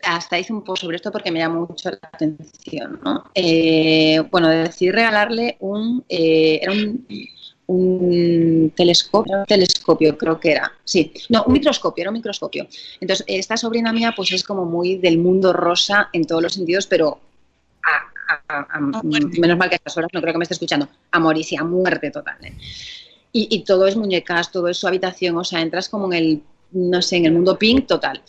[0.02, 3.00] hasta hice un post sobre esto porque me llamó mucho la atención.
[3.04, 3.24] ¿no?
[3.34, 7.06] Eh, bueno, decidí regalarle un, eh, era un,
[7.66, 12.66] un telescopio, un telescopio creo que era, sí, no, un microscopio, era un microscopio.
[13.00, 16.86] Entonces, esta sobrina mía pues es como muy del mundo rosa en todos los sentidos,
[16.86, 17.20] pero
[18.48, 18.80] a, a- a-
[19.40, 21.56] menos mal que a estas horas no creo que me esté escuchando, a morir, sí,
[21.56, 22.36] a muerte total.
[22.44, 22.54] ¿eh?
[23.32, 26.42] Y, y todo es muñecas, todo es su habitación, o sea, entras como en el,
[26.72, 28.22] no sé, en el mundo pink total.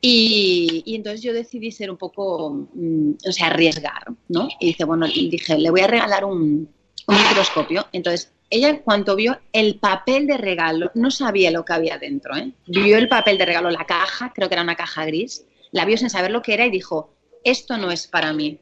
[0.00, 4.48] Y, y entonces yo decidí ser un poco, mm, o sea, arriesgar, ¿no?
[4.60, 6.68] Y dice, bueno, dije, le voy a regalar un,
[7.08, 7.86] un microscopio.
[7.92, 12.52] Entonces, ella cuando vio el papel de regalo, no sabía lo que había dentro, ¿eh?
[12.66, 15.96] Vio el papel de regalo, la caja, creo que era una caja gris, la vio
[15.96, 17.10] sin saber lo que era y dijo,
[17.42, 18.58] esto no es para mí.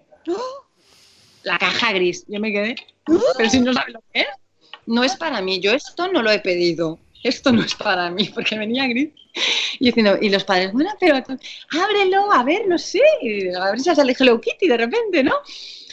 [1.44, 2.24] La caja gris.
[2.28, 2.74] Yo me quedé,
[3.36, 4.26] pero si no sabe lo que es,
[4.86, 6.98] no es para mí, yo esto no lo he pedido.
[7.22, 9.10] Esto no es para mí, porque venía gris.
[9.80, 13.00] Y, diciendo, y los padres, bueno, pero ábrelo, a ver, no sé.
[13.58, 15.36] A ver si sale Hello Kitty de repente, ¿no?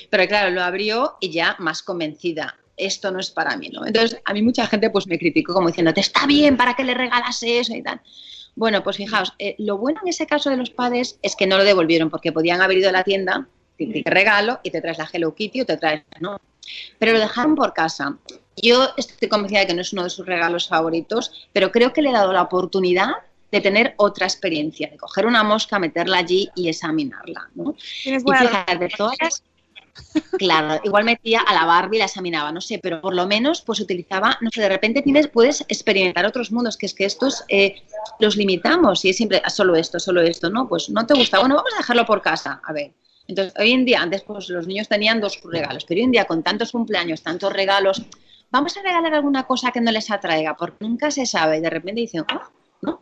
[0.09, 2.57] Pero claro, lo abrió y ya más convencida.
[2.75, 3.85] Esto no es para mí, ¿no?
[3.85, 6.83] Entonces, a mí mucha gente pues me criticó como diciendo, te está bien, ¿para qué
[6.83, 8.01] le regalas eso y tal?
[8.55, 11.57] Bueno, pues fijaos, eh, lo bueno en ese caso de los padres es que no
[11.57, 13.47] lo devolvieron porque podían haber ido a la tienda,
[13.87, 16.39] te, regalo y te traes la Hello Kitty o te traes, ¿no?
[16.99, 18.17] Pero lo dejaron por casa.
[18.61, 22.01] Yo estoy convencida de que no es uno de sus regalos favoritos, pero creo que
[22.01, 23.11] le he dado la oportunidad
[23.51, 27.75] de tener otra experiencia, de coger una mosca, meterla allí y examinarla, ¿no?
[28.03, 29.43] Tienes Y buena fíjate, de todas las...
[30.37, 33.61] Claro, igual metía a la Barbie y la examinaba, no sé, pero por lo menos
[33.61, 37.43] pues utilizaba, no sé, de repente tienes, puedes experimentar otros mundos, que es que estos
[37.49, 37.83] eh,
[38.19, 40.67] los limitamos y es siempre "Ah, solo esto, solo esto, ¿no?
[40.69, 42.91] Pues no te gusta, bueno, vamos a dejarlo por casa, a ver.
[43.27, 46.25] Entonces, hoy en día, antes pues los niños tenían dos regalos, pero hoy en día
[46.25, 48.01] con tantos cumpleaños, tantos regalos,
[48.49, 51.69] vamos a regalar alguna cosa que no les atraiga, porque nunca se sabe y de
[51.69, 52.49] repente dicen, "Ah,
[52.81, 53.01] ¿no?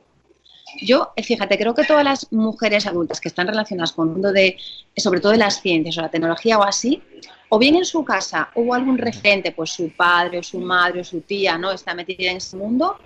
[0.82, 4.32] Yo, eh, fíjate, creo que todas las mujeres adultas que están relacionadas con el mundo
[4.32, 4.57] de,
[4.95, 7.01] sobre todo de las ciencias o la tecnología o así,
[7.49, 11.03] o bien en su casa hubo algún referente, pues su padre o su madre o
[11.03, 11.72] su tía, ¿no?
[11.72, 12.97] Está metida en ese mundo,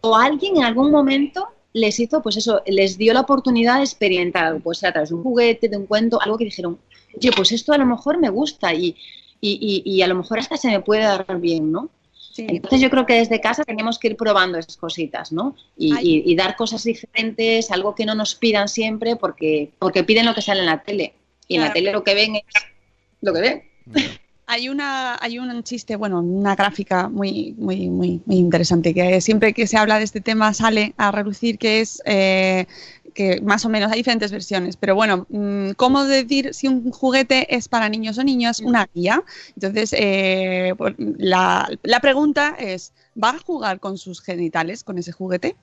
[0.00, 4.60] o alguien en algún momento les hizo, pues eso, les dio la oportunidad de experimentar
[4.74, 6.78] ser a través de un juguete, de un cuento, algo que dijeron,
[7.16, 8.96] oye, pues esto a lo mejor me gusta y,
[9.40, 11.88] y, y, y a lo mejor hasta se me puede dar bien, ¿no?
[12.56, 15.54] Entonces yo creo que desde casa tenemos que ir probando esas cositas, ¿no?
[15.76, 20.24] Y, y- y dar cosas diferentes, algo que no nos pidan siempre, porque, porque piden
[20.26, 21.14] lo que sale en la tele.
[21.48, 22.44] Y en la tele lo que ven es
[23.20, 23.62] lo que ven.
[24.52, 29.54] Hay una, hay un chiste, bueno, una gráfica muy, muy, muy, muy interesante que siempre
[29.54, 32.66] que se habla de este tema sale a relucir que es eh,
[33.14, 37.56] que más o menos hay diferentes versiones, pero bueno, mm, ¿cómo decir si un juguete
[37.56, 38.60] es para niños o niñas?
[38.60, 39.24] Una guía.
[39.54, 45.12] Entonces, eh, pues, la, la pregunta es, ¿va a jugar con sus genitales con ese
[45.12, 45.56] juguete?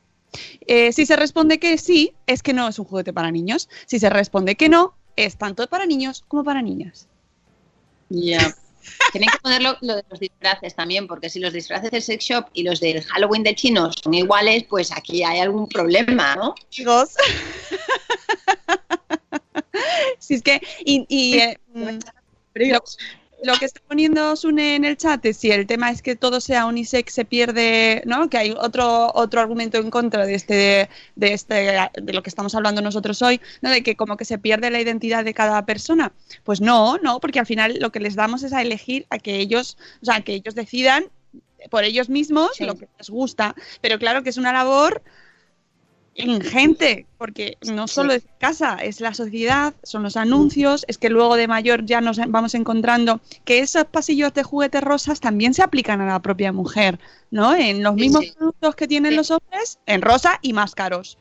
[0.65, 3.69] Eh, si se responde que sí, es que no es un juguete para niños.
[3.85, 7.07] Si se responde que no, es tanto para niños como para niñas.
[8.09, 8.55] Ya.
[9.11, 12.45] Tienen que ponerlo lo de los disfraces también, porque si los disfraces del sex shop
[12.53, 16.55] y los del Halloween de chinos son iguales, pues aquí hay algún problema, ¿no?
[16.69, 17.15] Chicos.
[20.19, 21.99] si es que, y, y, eh, mm,
[23.43, 26.41] lo, que está poniendo Sune en el chat es si el tema es que todo
[26.41, 28.29] sea unisex se pierde, ¿no?
[28.29, 32.55] Que hay otro otro argumento en contra de este de este de lo que estamos
[32.55, 33.69] hablando nosotros hoy, ¿no?
[33.69, 36.11] De que como que se pierde la identidad de cada persona.
[36.43, 39.37] Pues no, no, porque al final lo que les damos es a elegir a que
[39.37, 41.05] ellos, o sea, que ellos decidan
[41.69, 45.01] por ellos mismos lo que les gusta, pero claro que es una labor
[46.19, 51.35] ingente, porque no solo es casa, es la sociedad, son los anuncios, es que luego
[51.35, 56.01] de mayor ya nos vamos encontrando que esos pasillos de juguetes rosas también se aplican
[56.01, 56.99] a la propia mujer,
[57.31, 57.55] ¿no?
[57.55, 58.33] En los mismos sí.
[58.37, 61.17] productos que tienen los hombres, en rosa y más caros.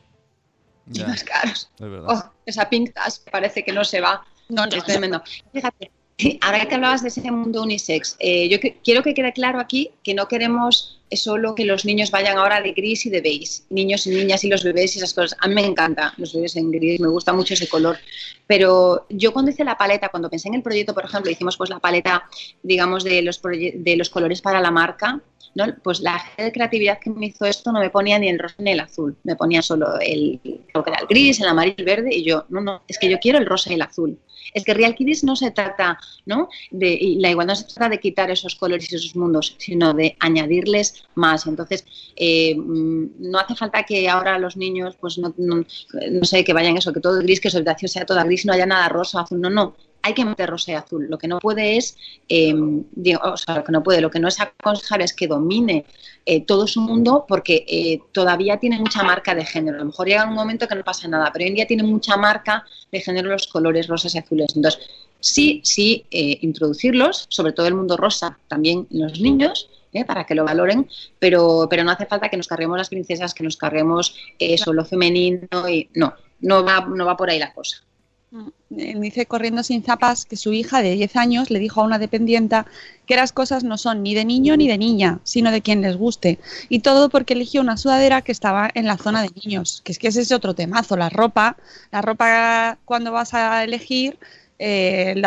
[0.91, 1.69] Y más caros.
[1.75, 2.07] Es verdad.
[2.09, 4.25] Oh, esa pink task parece que no se va.
[4.49, 5.21] No, es tremendo.
[5.53, 5.91] Fíjate,
[6.41, 9.91] ahora que hablabas de ese mundo unisex, eh, yo que- quiero que quede claro aquí
[10.03, 14.05] que no queremos solo que los niños vayan ahora de gris y de beige, niños
[14.05, 15.35] y niñas y los bebés y esas cosas.
[15.41, 17.97] A mí me encanta los bebés en gris, me gusta mucho ese color.
[18.45, 21.69] Pero yo cuando hice la paleta, cuando pensé en el proyecto, por ejemplo, hicimos pues
[21.69, 22.27] la paleta,
[22.61, 25.19] digamos, de los, de los colores para la marca,
[25.55, 25.65] ¿no?
[25.83, 28.55] Pues la gente de creatividad que me hizo esto no me ponía ni el rosa
[28.59, 32.15] ni el azul, me ponía solo el, que era el gris, el amarillo, el verde,
[32.15, 34.19] y yo, no, no, es que yo quiero el rosa y el azul.
[34.53, 36.49] Es que Real Kiddies no se trata, ¿no?
[36.71, 39.93] De, y la igualdad no se trata de quitar esos colores y esos mundos, sino
[39.93, 41.45] de añadirles más.
[41.45, 41.85] Entonces,
[42.15, 45.63] eh, mm, no hace falta que ahora los niños, pues no, no,
[46.11, 48.53] no sé, que vayan eso, que todo gris, que su habitación sea toda gris, no
[48.53, 51.07] haya nada rosa, azul, no, no hay que meter rosa y azul.
[51.09, 51.97] Lo que no puede es,
[52.27, 52.53] eh,
[52.91, 55.85] digo, o sea, lo que no puede, lo que no es aconsejable es que domine
[56.25, 59.77] eh, todo su mundo porque eh, todavía tiene mucha marca de género.
[59.77, 61.83] A lo mejor llega un momento que no pasa nada, pero hoy en día tiene
[61.83, 64.55] mucha marca de género los colores rosas y azules.
[64.55, 64.81] Entonces,
[65.19, 69.69] sí, sí, introducirlos, sobre todo el mundo rosa, también los niños.
[70.05, 70.87] para que lo valoren,
[71.17, 74.85] pero, pero no hace falta que nos carguemos las princesas, que nos carguemos eso, lo
[74.85, 77.83] femenino y no, no va, no va por ahí la cosa.
[78.31, 81.97] Eh, dice corriendo sin zapas que su hija de 10 años le dijo a una
[81.97, 82.67] dependienta
[83.07, 85.97] que las cosas no son ni de niño ni de niña, sino de quien les
[85.97, 86.37] guste.
[86.69, 89.97] Y todo porque eligió una sudadera que estaba en la zona de niños, que es
[89.97, 91.57] que ese es otro temazo, la ropa.
[91.91, 94.19] La ropa cuando vas a elegir
[94.59, 95.19] eh,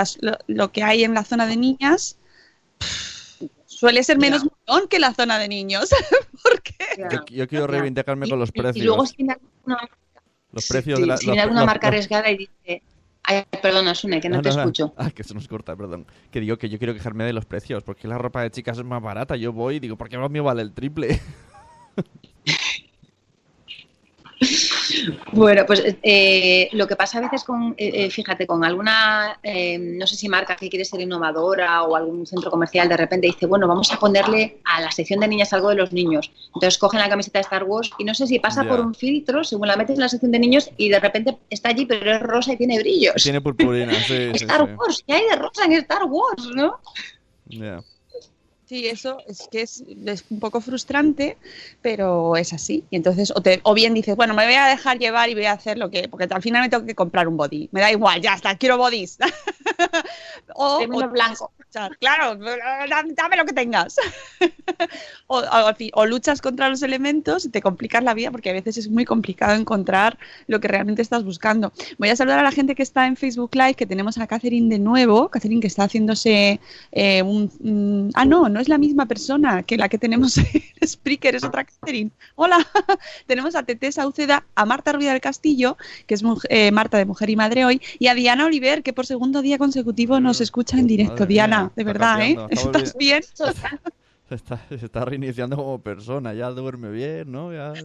[0.46, 2.16] lo, que hay en la zona de niñas
[3.66, 4.82] suele ser menos yeah.
[4.88, 5.90] que la zona de niños.
[6.44, 6.76] porque...
[7.30, 8.76] Yo, quiero reivindicarme con los precios.
[8.76, 9.26] Y luego si
[10.52, 12.82] los precios sí, de la, si viene alguna marca arriesgada y dice
[13.24, 14.94] Ay, perdona, Sune, que no, no te no, escucho.
[14.96, 16.06] Ah, que se nos corta, perdón.
[16.30, 18.84] Que digo que yo quiero quejarme de los precios, porque la ropa de chicas es
[18.84, 19.36] más barata.
[19.36, 21.20] Yo voy y digo, ¿por qué lo mío vale el triple?
[25.32, 30.06] Bueno, pues eh, lo que pasa a veces con, eh, fíjate, con alguna, eh, no
[30.06, 33.66] sé si marca que quiere ser innovadora o algún centro comercial de repente dice, bueno,
[33.66, 36.30] vamos a ponerle a la sección de niñas algo de los niños.
[36.54, 39.44] Entonces cogen la camiseta de Star Wars y no sé si pasa por un filtro,
[39.44, 42.20] según la metes en la sección de niños y de repente está allí, pero es
[42.20, 43.14] rosa y tiene brillos.
[43.22, 44.74] Tiene purpurina, sí, Star sí.
[44.74, 46.78] Wars, ¿qué hay de rosa en Star Wars, no?
[47.46, 47.82] Ya.
[48.72, 51.36] Sí, eso es que es, es un poco frustrante,
[51.82, 52.86] pero es así.
[52.88, 55.44] Y entonces, o, te- o bien dices, bueno, me voy a dejar llevar y voy
[55.44, 56.08] a hacer lo que.
[56.08, 57.68] Porque al final me tengo que comprar un body.
[57.72, 59.18] Me da igual, ya está, quiero bodies.
[60.54, 61.52] o, o- blanco.
[62.00, 63.96] Claro, dame lo que tengas.
[65.26, 65.42] o,
[65.94, 69.04] o- luchas contra los elementos y te complicas la vida porque a veces es muy
[69.04, 71.72] complicado encontrar lo que realmente estás buscando.
[71.98, 74.68] Voy a saludar a la gente que está en Facebook Live, que tenemos a Catherine
[74.68, 75.28] de nuevo.
[75.28, 76.60] Catherine que está haciéndose
[76.92, 80.46] eh, un, un- Ah, no, no es la misma persona que la que tenemos en
[80.86, 82.10] Spreaker, es otra Catherine.
[82.34, 82.58] Hola.
[83.26, 87.30] tenemos a Tete Sauceda, a Marta Ruiz del Castillo, que es eh, Marta de Mujer
[87.30, 90.86] y Madre hoy, y a Diana Oliver, que por segundo día consecutivo nos escucha en
[90.86, 91.26] directo.
[91.26, 92.36] Diana, de verdad, ¿eh?
[92.50, 93.22] ¿Estás bien?
[94.28, 97.52] Se está, se está reiniciando como persona, ya duerme bien, ¿no?
[97.52, 97.74] Ya...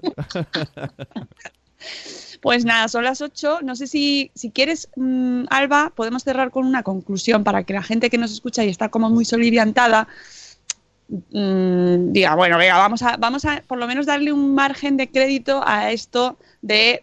[2.42, 3.60] Pues nada, son las 8.
[3.64, 7.84] No sé si, si quieres, mm, Alba, podemos cerrar con una conclusión para que la
[7.84, 10.08] gente que nos escucha y está como muy soliviantada
[11.10, 15.10] mm, diga, bueno, venga, vamos a, vamos a por lo menos darle un margen de
[15.10, 17.02] crédito a esto de,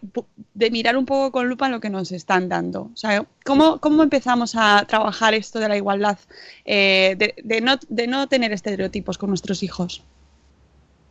[0.53, 2.89] de mirar un poco con lupa lo que nos están dando.
[2.93, 6.19] O sea, ¿cómo, cómo empezamos a trabajar esto de la igualdad,
[6.65, 10.03] eh, de, de no, de no tener estereotipos con nuestros hijos?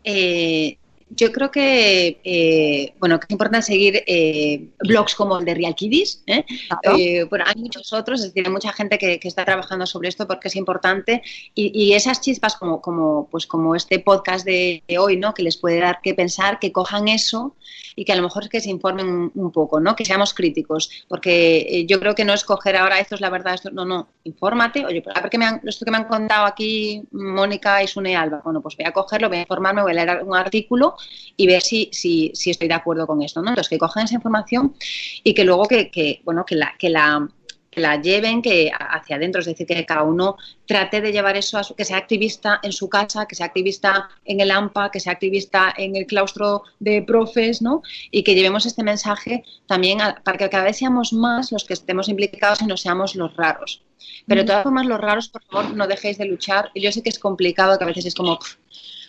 [0.04, 0.76] Eh,
[1.16, 5.74] yo creo que, eh, bueno, que es importante seguir eh, blogs como el de Real
[5.74, 6.22] Kiddies.
[6.26, 6.44] ¿eh?
[6.68, 6.98] Claro.
[6.98, 10.08] Eh, bueno, hay muchos otros, es decir, hay mucha gente que, que está trabajando sobre
[10.08, 11.22] esto porque es importante
[11.54, 15.34] y, y esas chispas como, como, pues como este podcast de, de hoy, ¿no?
[15.34, 17.54] Que les puede dar que pensar, que cojan eso
[17.96, 19.94] y que a lo mejor es que se informen un, un poco, ¿no?
[19.96, 23.30] Que seamos críticos, porque eh, yo creo que no es coger ahora esto es la
[23.30, 25.98] verdad, esto no, no, infórmate, oye, pues a ver qué me han, esto que me
[25.98, 29.82] han contado aquí Mónica y Sune Alba, bueno, pues voy a cogerlo, voy a informarme,
[29.82, 30.96] voy a leer un artículo
[31.36, 33.48] y ver si, si, si estoy de acuerdo con esto, ¿no?
[33.50, 34.74] Entonces que cojan esa información
[35.22, 37.28] y que luego que, que bueno, que la, que la
[37.70, 41.58] que la lleven que hacia adentro, es decir, que cada uno trate de llevar eso,
[41.58, 45.00] a su, que sea activista en su casa, que sea activista en el AMPA, que
[45.00, 47.82] sea activista en el claustro de profes, ¿no?
[48.12, 51.74] Y que llevemos este mensaje también a- para que cada vez seamos más los que
[51.74, 53.82] estemos implicados y no seamos los raros.
[54.28, 56.70] Pero de todas formas, los raros, por favor, no dejéis de luchar.
[56.76, 58.56] Yo sé que es complicado, que a veces es como, "Pf,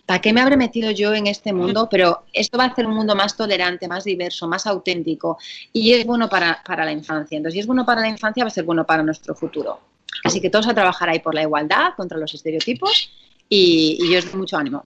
[0.05, 1.87] ¿para qué me habré metido yo en este mundo?
[1.89, 5.37] Pero esto va a hacer un mundo más tolerante, más diverso, más auténtico
[5.73, 7.37] y es bueno para, para la infancia.
[7.37, 9.79] Entonces, si es bueno para la infancia, va a ser bueno para nuestro futuro.
[10.23, 13.11] Así que todos a trabajar ahí por la igualdad, contra los estereotipos
[13.49, 14.83] y, y yo os doy mucho ánimo.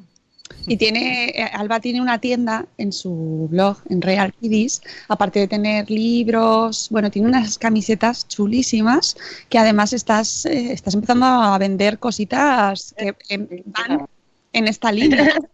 [0.67, 5.47] Y tiene, eh, Alba tiene una tienda en su blog, en Real Kiddies, aparte de
[5.47, 9.15] tener libros, bueno, tiene unas camisetas chulísimas
[9.47, 14.07] que además estás, eh, estás empezando a vender cositas que em, van
[14.54, 15.36] en esta línea.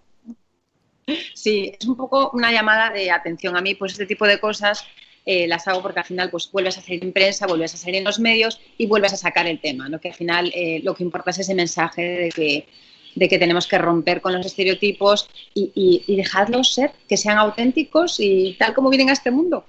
[1.35, 3.55] Sí, es un poco una llamada de atención.
[3.55, 4.83] A mí, pues este tipo de cosas
[5.23, 7.97] eh, las hago porque al final pues vuelves a salir en prensa, vuelves a salir
[7.97, 9.99] en los medios y vuelves a sacar el tema, ¿no?
[9.99, 12.67] Que al final eh, lo que importa es ese mensaje de que
[13.15, 17.37] de que tenemos que romper con los estereotipos y, y, y dejarlos ser, que sean
[17.37, 19.65] auténticos y tal como vienen a este mundo.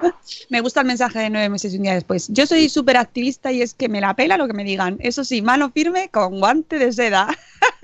[0.48, 2.28] Me gusta el mensaje de nueve meses y un día después.
[2.30, 4.96] Yo soy súper activista y es que me la pela lo que me digan.
[5.00, 7.28] Eso sí, mano firme con guante de seda.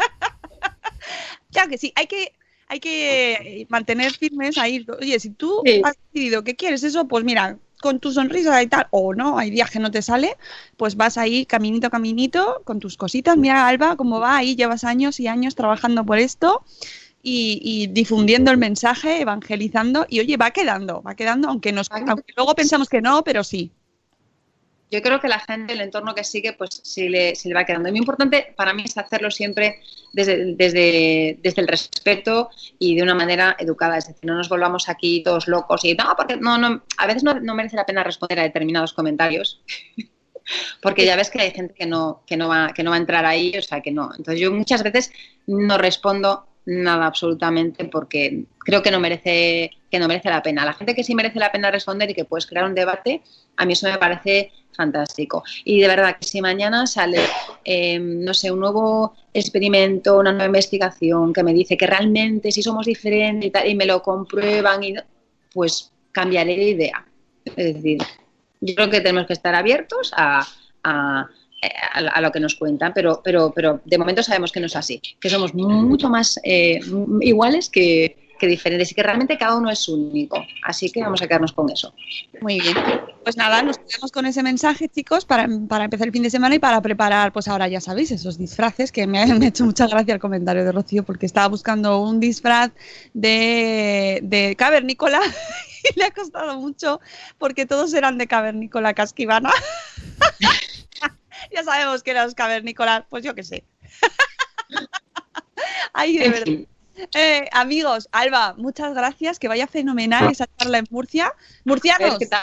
[1.55, 2.32] claro que sí, hay que,
[2.68, 4.84] hay que mantener firmes ahí.
[5.00, 5.80] Oye, si tú Sí.
[5.82, 9.50] has decidido que quieres eso, pues mira, con tu sonrisa y tal, o no, hay
[9.50, 10.36] días que no te sale,
[10.76, 13.36] pues vas ahí caminito a caminito con tus cositas.
[13.36, 16.62] Mira, Alba, cómo va ahí, llevas años y años trabajando por esto.
[17.26, 22.34] Y, y difundiendo el mensaje, evangelizando, y oye, va quedando, va quedando, aunque, nos, aunque
[22.36, 23.70] luego pensamos que no, pero sí.
[24.91, 27.64] Yo creo que la gente, el entorno que sigue, pues sí le, sí le va
[27.64, 27.89] quedando.
[27.89, 29.80] Y muy importante para mí es hacerlo siempre
[30.12, 33.99] desde, desde, desde el respeto y de una manera educada.
[33.99, 37.24] Es decir, no nos volvamos aquí todos locos y no, porque no, no, a veces
[37.24, 39.62] no, no merece la pena responder a determinados comentarios.
[40.82, 43.01] Porque ya ves que hay gente que no, que, no va, que no va a
[43.01, 44.11] entrar ahí, o sea que no.
[44.16, 45.11] Entonces yo muchas veces
[45.47, 50.64] no respondo nada absolutamente porque creo que no merece que no merece la pena.
[50.64, 53.22] La gente que sí merece la pena responder y que puedes crear un debate,
[53.57, 55.45] a mí eso me parece fantástico.
[55.64, 57.20] Y de verdad que si mañana sale,
[57.64, 62.61] eh, no sé, un nuevo experimento, una nueva investigación que me dice que realmente si
[62.61, 64.95] somos diferentes y, tal, y me lo comprueban, y,
[65.53, 67.07] pues cambiaré de idea.
[67.45, 67.99] Es decir,
[68.61, 70.45] yo creo que tenemos que estar abiertos a,
[70.82, 71.28] a,
[72.20, 75.30] lo que nos cuentan, pero, pero, pero de momento sabemos que no es así, que
[75.30, 76.80] somos mucho más eh,
[77.20, 80.45] iguales que, que diferentes y que realmente cada uno es único.
[80.64, 81.95] Así que vamos a quedarnos con eso.
[82.40, 82.76] Muy bien.
[83.22, 86.55] Pues nada, nos quedamos con ese mensaje, chicos, para, para empezar el fin de semana
[86.55, 89.64] y para preparar, pues ahora ya sabéis, esos disfraces, que me ha, me ha hecho
[89.64, 92.70] mucha gracia el comentario de Rocío, porque estaba buscando un disfraz
[93.14, 95.20] de, de cavernícola
[95.95, 97.01] y le ha costado mucho,
[97.38, 99.51] porque todos eran de cavernícola casquivana.
[101.55, 103.64] ya sabemos que los cavernícolas, pues yo qué sé.
[105.95, 106.73] Ay, de verdad.
[107.14, 111.32] Eh, amigos, Alba, muchas gracias, que vaya fenomenal esa charla en Murcia.
[111.64, 112.42] Murcianos, ¿Qué tal?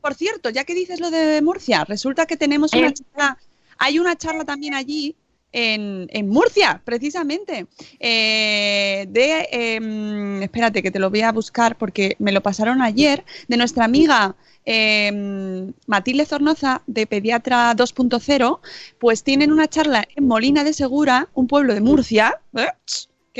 [0.00, 2.94] por cierto, ya que dices lo de Murcia, resulta que tenemos una Eh.
[2.94, 3.38] charla,
[3.78, 5.14] hay una charla también allí
[5.52, 7.66] en, en Murcia, precisamente,
[7.98, 13.24] eh, de, em, espérate que te lo voy a buscar porque me lo pasaron ayer,
[13.48, 14.36] de nuestra amiga
[14.70, 18.60] em, Matilde Zornoza, de Pediatra 2.0,
[18.98, 22.66] pues tienen una charla en Molina de Segura, un pueblo de Murcia, ¿eh?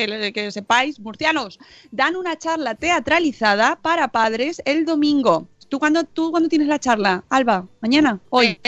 [0.07, 1.59] Que, que sepáis, murcianos,
[1.90, 5.49] dan una charla teatralizada para padres el domingo.
[5.68, 7.66] ¿Tú cuándo, ¿Tú cuándo tienes la charla, Alba?
[7.80, 8.20] ¿Mañana?
[8.30, 8.59] ¿Hoy?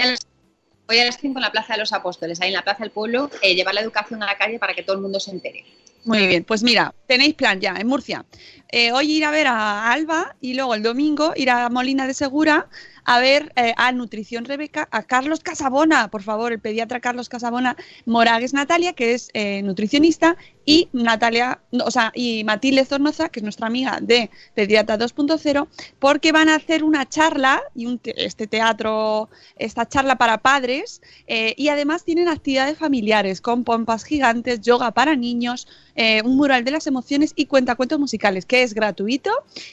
[0.89, 2.91] Hoy a las 5 en la Plaza de los Apóstoles, ahí en la Plaza del
[2.91, 5.65] Pueblo, eh, llevar la educación a la calle para que todo el mundo se entere.
[6.05, 8.25] Muy bien, pues mira, tenéis plan ya en Murcia.
[8.73, 12.15] Eh, hoy ir a ver a Alba y luego el domingo ir a Molina de
[12.15, 12.69] Segura
[13.11, 17.77] a ver eh, a Nutrición Rebeca, a Carlos Casabona, por favor, el pediatra Carlos Casabona,
[18.07, 23.43] Moragues Natalia, que es eh, nutricionista, y Natalia, o sea, y Matilde Zornoza, que es
[23.43, 25.67] nuestra amiga de Pediatra 2.0,
[25.99, 31.03] porque van a hacer una charla y un te- este teatro, esta charla para padres,
[31.27, 36.63] eh, y además tienen actividades familiares con pompas gigantes, yoga para niños, eh, un mural
[36.65, 39.33] de las emociones y cuentacuentos musicales, que es gratuito.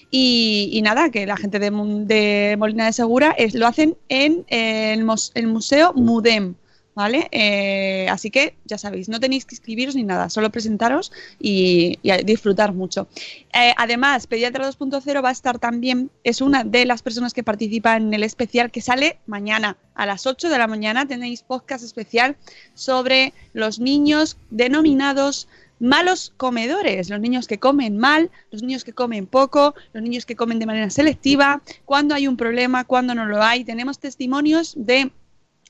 [0.10, 5.04] Y, nada, que la gente de Molina de Segura es, lo hacen en el,
[5.48, 6.56] Museo Mudem.
[6.96, 7.28] ¿Vale?
[7.32, 12.74] Eh, así que ya sabéis, no tenéis que inscribiros ni nada, solo presentaros y, disfrutar
[12.74, 13.08] mucho.
[13.54, 17.98] Eh, además, Pediatra 2.0 va a estar también, es una de las personas que participa
[17.98, 21.08] en el especial que sale mañana a las 8 de la mañana.
[21.08, 22.36] Tenéis podcast especial
[22.74, 25.48] sobre los niños denominados
[25.80, 30.36] malos comedores, los niños que comen mal, los niños que comen poco, los niños que
[30.36, 33.64] comen de manera selectiva, cuando hay un problema, cuando no lo hay.
[33.64, 35.12] Tenemos testimonios de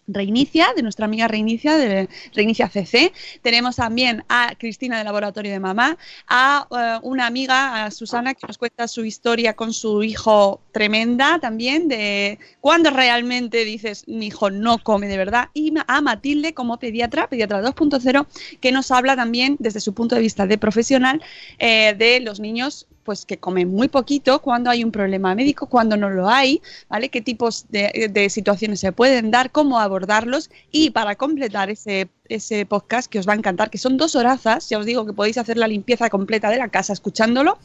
[0.07, 3.11] Reinicia, de nuestra amiga Reinicia, de Reinicia CC.
[3.41, 5.97] Tenemos también a Cristina del Laboratorio de Mamá,
[6.27, 11.39] a eh, una amiga, a Susana, que nos cuenta su historia con su hijo tremenda
[11.39, 16.77] también, de cuando realmente dices, mi hijo no come de verdad, y a Matilde como
[16.77, 18.25] pediatra, pediatra 2.0,
[18.61, 21.21] que nos habla también desde su punto de vista de profesional
[21.59, 25.95] eh, de los niños pues que comen muy poquito, cuando hay un problema médico, cuando
[25.95, 27.07] no lo hay, ¿vale?
[27.07, 30.49] ¿Qué tipos de, de situaciones se pueden dar, cómo abordarlos?
[30.73, 34.67] Y para completar ese, ese podcast que os va a encantar, que son dos horazas,
[34.67, 37.59] ya os digo que podéis hacer la limpieza completa de la casa escuchándolo,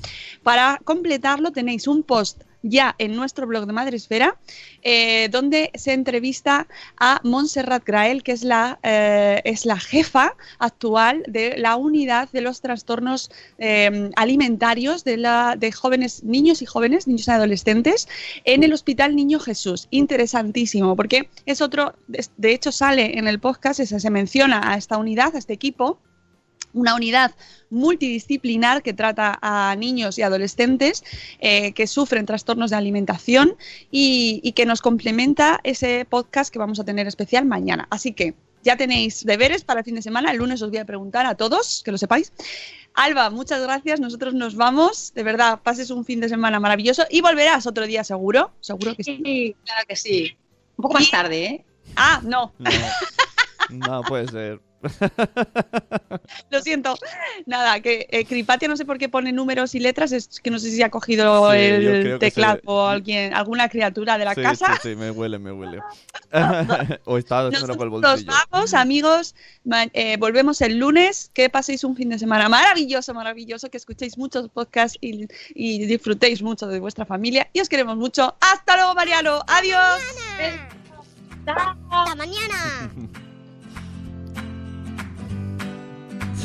[0.44, 4.36] para completarlo tenéis un post ya en nuestro blog de Madresfera,
[4.82, 6.66] eh, donde se entrevista
[6.98, 12.40] a Montserrat Grael, que es la, eh, es la jefa actual de la unidad de
[12.40, 18.08] los trastornos eh, alimentarios de, la, de jóvenes, niños y jóvenes, niños y adolescentes,
[18.44, 19.88] en el Hospital Niño Jesús.
[19.90, 25.34] Interesantísimo, porque es otro, de hecho sale en el podcast, se menciona a esta unidad,
[25.34, 25.98] a este equipo,
[26.72, 27.32] una unidad
[27.70, 31.04] multidisciplinar que trata a niños y adolescentes
[31.38, 33.56] eh, que sufren trastornos de alimentación
[33.90, 37.86] y, y que nos complementa ese podcast que vamos a tener especial mañana.
[37.90, 40.30] Así que ya tenéis deberes para el fin de semana.
[40.30, 42.32] El lunes os voy a preguntar a todos, que lo sepáis.
[42.94, 44.00] Alba, muchas gracias.
[44.00, 45.12] Nosotros nos vamos.
[45.14, 48.52] De verdad, pases un fin de semana maravilloso y volverás otro día seguro.
[48.60, 49.20] Seguro que sí.
[49.24, 50.36] Sí, claro que sí.
[50.76, 51.64] Un poco más tarde, ¿eh?
[51.96, 52.52] Ah, no.
[52.58, 52.70] No,
[53.70, 54.60] no puede ser.
[56.50, 56.96] Lo siento.
[57.46, 60.58] Nada, que eh, Cripatia no sé por qué pone números y letras, es que no
[60.58, 64.42] sé si ha cogido Sí, el teclado se- o alguien, alguna criatura de la sí,
[64.42, 64.74] casa.
[64.82, 65.80] Sí, sí, me huele, me huele.
[67.04, 68.32] o estaba haciéndolo por el Nos bolsillo.
[68.50, 69.34] vamos, amigos.
[69.92, 71.30] Eh, volvemos el lunes.
[71.32, 73.70] Que paséis un fin de semana maravilloso, maravilloso.
[73.70, 77.48] Que escuchéis muchos podcasts y, y disfrutéis mucho de vuestra familia.
[77.52, 78.34] Y os queremos mucho.
[78.40, 79.40] Hasta luego, Mariano.
[79.46, 80.00] Adiós.
[81.46, 82.90] Hasta mañana.